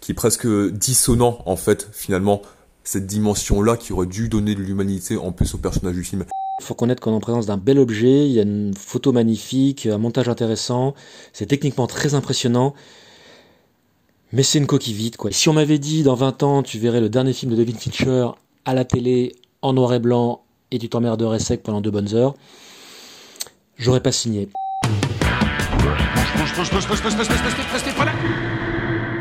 [0.00, 2.40] qui est presque dissonant en fait finalement
[2.84, 6.24] cette dimension-là qui aurait dû donner de l'humanité en plus au personnage du film.
[6.58, 9.12] Il faut connaître qu'on est en présence d'un bel objet, il y a une photo
[9.12, 10.94] magnifique, un montage intéressant,
[11.34, 12.72] c'est techniquement très impressionnant,
[14.32, 15.30] mais c'est une coquille vide quoi.
[15.30, 18.28] Si on m'avait dit dans 20 ans tu verrais le dernier film de David Fincher
[18.64, 22.34] à la télé en noir et blanc et tu t'emmerderais sec pendant deux bonnes heures,
[23.76, 24.48] j'aurais pas signé.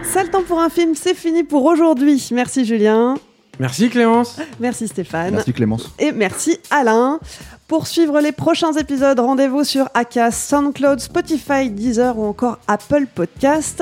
[0.03, 2.29] C'est le temps pour un film, c'est fini pour aujourd'hui.
[2.31, 3.15] Merci Julien.
[3.59, 4.37] Merci Clémence.
[4.59, 5.35] Merci Stéphane.
[5.35, 5.89] Merci Clémence.
[5.99, 7.19] Et merci Alain.
[7.67, 13.81] Pour suivre les prochains épisodes, rendez-vous sur Acast, SoundCloud, Spotify, Deezer ou encore Apple Podcast.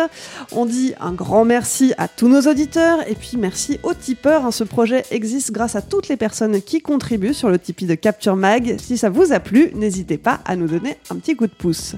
[0.52, 4.46] On dit un grand merci à tous nos auditeurs et puis merci aux tipeurs.
[4.46, 4.52] hein.
[4.52, 8.36] Ce projet existe grâce à toutes les personnes qui contribuent sur le Tipeee de Capture
[8.36, 8.76] Mag.
[8.80, 11.96] Si ça vous a plu, n'hésitez pas à nous donner un petit coup de pouce.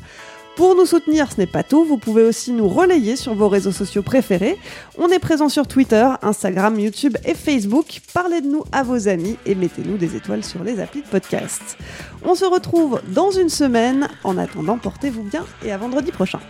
[0.61, 3.71] Pour nous soutenir, ce n'est pas tout, vous pouvez aussi nous relayer sur vos réseaux
[3.71, 4.59] sociaux préférés.
[4.99, 7.99] On est présent sur Twitter, Instagram, YouTube et Facebook.
[8.13, 11.79] Parlez de nous à vos amis et mettez-nous des étoiles sur les applis de podcast.
[12.23, 14.07] On se retrouve dans une semaine.
[14.23, 16.39] En attendant, portez-vous bien et à vendredi prochain.